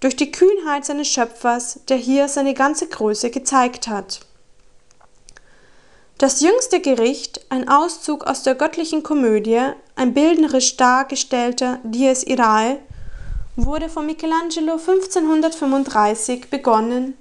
durch 0.00 0.16
die 0.16 0.32
Kühnheit 0.32 0.84
seines 0.84 1.08
Schöpfers, 1.08 1.80
der 1.88 1.96
hier 1.96 2.28
seine 2.28 2.54
ganze 2.54 2.86
Größe 2.86 3.30
gezeigt 3.30 3.88
hat. 3.88 4.20
Das 6.18 6.40
jüngste 6.40 6.80
Gericht, 6.80 7.44
ein 7.50 7.68
Auszug 7.68 8.24
aus 8.24 8.42
der 8.42 8.54
göttlichen 8.54 9.02
Komödie, 9.02 9.60
ein 9.96 10.14
bildnerisch 10.14 10.76
dargestellter 10.76 11.78
Dies 11.82 12.22
Irae, 12.22 12.78
wurde 13.56 13.88
von 13.88 14.06
Michelangelo 14.06 14.72
1535 14.72 16.48
begonnen 16.48 17.14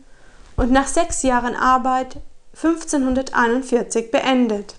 und 0.56 0.72
nach 0.72 0.88
sechs 0.88 1.24
Jahren 1.24 1.56
Arbeit 1.56 2.18
1541 2.56 4.12
beendet. 4.12 4.76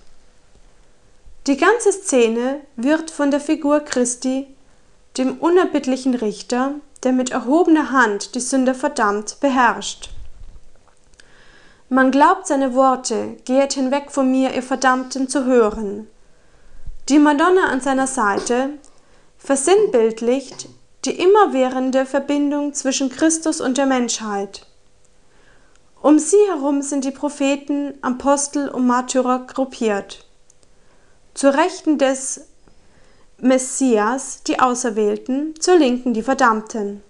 Die 1.45 1.57
ganze 1.57 1.91
Szene 1.91 2.61
wird 2.75 3.11
von 3.11 3.31
der 3.31 3.39
Figur 3.39 3.81
Christi, 3.81 4.47
dem 5.17 5.37
unerbittlichen 5.37 6.15
Richter, 6.15 6.75
der 7.03 7.11
mit 7.11 7.31
erhobener 7.31 7.91
Hand 7.91 8.35
die 8.35 8.39
Sünder 8.39 8.75
verdammt, 8.75 9.39
beherrscht. 9.39 10.09
Man 11.89 12.11
glaubt 12.11 12.47
seine 12.47 12.73
Worte, 12.73 13.37
geht 13.45 13.73
hinweg 13.73 14.11
von 14.11 14.29
mir, 14.29 14.53
ihr 14.53 14.63
Verdammten, 14.63 15.29
zu 15.29 15.45
hören. 15.45 16.07
Die 17.07 17.19
Madonna 17.19 17.67
an 17.67 17.79
seiner 17.79 18.07
Seite 18.07 18.71
versinnbildlicht 19.37 20.67
die 21.05 21.21
immerwährende 21.21 22.05
Verbindung 22.05 22.73
zwischen 22.73 23.09
Christus 23.09 23.61
und 23.61 23.77
der 23.77 23.85
Menschheit. 23.85 24.65
Um 26.01 26.19
sie 26.19 26.37
herum 26.49 26.81
sind 26.81 27.05
die 27.05 27.11
Propheten, 27.11 27.93
Apostel 28.01 28.67
und 28.67 28.85
Märtyrer 28.85 29.47
gruppiert. 29.47 30.25
Zur 31.33 31.53
Rechten 31.53 31.97
des 31.97 32.46
Messias 33.39 34.41
die 34.47 34.59
Auserwählten, 34.59 35.53
zur 35.59 35.77
Linken 35.77 36.15
die 36.15 36.23
Verdammten. 36.23 37.03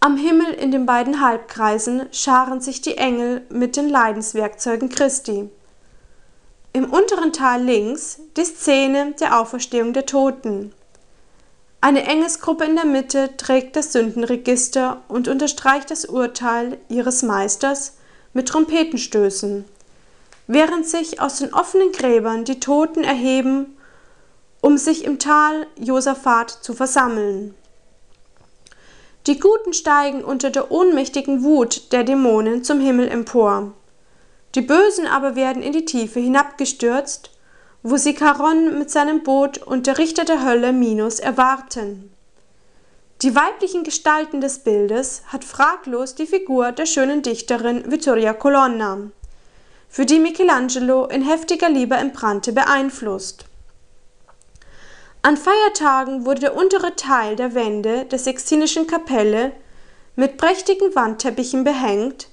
Am 0.00 0.18
Himmel 0.18 0.52
in 0.52 0.70
den 0.70 0.84
beiden 0.84 1.22
Halbkreisen 1.22 2.02
scharen 2.12 2.60
sich 2.60 2.82
die 2.82 2.98
Engel 2.98 3.40
mit 3.48 3.76
den 3.76 3.88
Leidenswerkzeugen 3.88 4.90
Christi. 4.90 5.48
Im 6.74 6.92
unteren 6.92 7.32
Teil 7.32 7.62
links 7.62 8.20
die 8.36 8.44
Szene 8.44 9.14
der 9.18 9.40
Auferstehung 9.40 9.94
der 9.94 10.04
Toten. 10.04 10.74
Eine 11.80 12.02
Engelsgruppe 12.02 12.64
in 12.64 12.76
der 12.76 12.84
Mitte 12.84 13.34
trägt 13.38 13.76
das 13.76 13.94
Sündenregister 13.94 15.00
und 15.08 15.26
unterstreicht 15.26 15.90
das 15.90 16.04
Urteil 16.04 16.76
ihres 16.90 17.22
Meisters 17.22 17.94
mit 18.34 18.48
Trompetenstößen, 18.48 19.64
während 20.48 20.86
sich 20.86 21.18
aus 21.18 21.38
den 21.38 21.54
offenen 21.54 21.92
Gräbern 21.92 22.44
die 22.44 22.60
Toten 22.60 23.04
erheben 23.04 23.78
um 24.60 24.78
sich 24.78 25.04
im 25.04 25.18
Tal 25.18 25.66
Josaphat 25.78 26.50
zu 26.50 26.74
versammeln. 26.74 27.54
Die 29.26 29.38
Guten 29.38 29.72
steigen 29.72 30.24
unter 30.24 30.50
der 30.50 30.70
ohnmächtigen 30.70 31.42
Wut 31.42 31.92
der 31.92 32.04
Dämonen 32.04 32.64
zum 32.64 32.80
Himmel 32.80 33.08
empor. 33.08 33.72
Die 34.54 34.62
Bösen 34.62 35.06
aber 35.06 35.36
werden 35.36 35.62
in 35.62 35.72
die 35.72 35.84
Tiefe 35.84 36.20
hinabgestürzt, 36.20 37.30
wo 37.82 37.96
sie 37.96 38.14
Charon 38.14 38.78
mit 38.78 38.90
seinem 38.90 39.22
Boot 39.22 39.58
und 39.58 39.86
der 39.86 39.98
Richter 39.98 40.24
der 40.24 40.44
Hölle 40.44 40.72
Minos 40.72 41.18
erwarten. 41.20 42.10
Die 43.22 43.34
weiblichen 43.36 43.84
Gestalten 43.84 44.40
des 44.40 44.60
Bildes 44.60 45.22
hat 45.26 45.44
fraglos 45.44 46.14
die 46.14 46.26
Figur 46.26 46.72
der 46.72 46.86
schönen 46.86 47.20
Dichterin 47.20 47.90
Vittoria 47.90 48.32
Colonna, 48.32 49.10
für 49.90 50.06
die 50.06 50.18
Michelangelo 50.18 51.06
in 51.06 51.22
heftiger 51.22 51.68
Liebe 51.68 51.96
entbrannte, 51.96 52.52
beeinflusst. 52.52 53.44
An 55.22 55.36
Feiertagen 55.36 56.24
wurde 56.24 56.40
der 56.40 56.56
untere 56.56 56.96
Teil 56.96 57.36
der 57.36 57.54
Wände 57.54 58.06
der 58.06 58.18
Sextinischen 58.18 58.86
Kapelle 58.86 59.52
mit 60.16 60.38
prächtigen 60.38 60.94
Wandteppichen 60.94 61.62
behängt, 61.62 62.28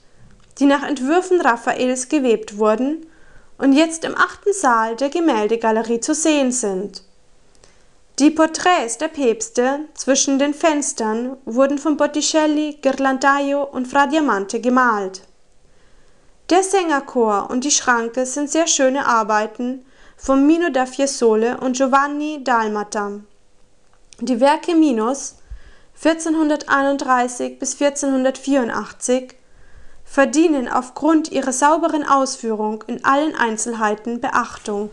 die 0.57 0.65
nach 0.65 0.83
Entwürfen 0.83 1.41
Raffaels 1.41 2.07
gewebt 2.07 2.57
wurden 2.57 3.05
und 3.57 3.73
jetzt 3.73 4.05
im 4.05 4.15
achten 4.15 4.53
Saal 4.53 4.95
der 4.95 5.09
Gemäldegalerie 5.09 5.99
zu 5.99 6.13
sehen 6.13 6.53
sind. 6.53 7.03
Die 8.19 8.31
Porträts 8.31 8.97
der 8.97 9.09
Päpste 9.09 9.81
zwischen 9.93 10.39
den 10.39 10.53
Fenstern 10.53 11.35
wurden 11.43 11.77
von 11.77 11.97
Botticelli, 11.97 12.79
Ghirlandaio 12.81 13.63
und 13.63 13.87
Fra 13.87 14.07
Diamante 14.07 14.61
gemalt. 14.61 15.23
Der 16.49 16.63
Sängerchor 16.63 17.49
und 17.49 17.65
die 17.65 17.71
Schranke 17.71 18.25
sind 18.25 18.49
sehr 18.49 18.67
schöne 18.67 19.05
Arbeiten 19.05 19.85
von 20.17 20.45
Mino 20.45 20.69
da 20.69 20.85
Fiesole 20.85 21.57
und 21.59 21.77
Giovanni 21.77 22.43
Dalmata. 22.43 23.21
Die 24.19 24.39
Werke 24.39 24.75
Minos 24.75 25.35
1431 26.03 27.59
bis 27.59 27.79
1484 27.79 29.35
verdienen 30.03 30.67
aufgrund 30.67 31.31
ihrer 31.31 31.53
sauberen 31.53 32.03
Ausführung 32.03 32.83
in 32.87 33.05
allen 33.05 33.35
Einzelheiten 33.35 34.19
Beachtung 34.19 34.89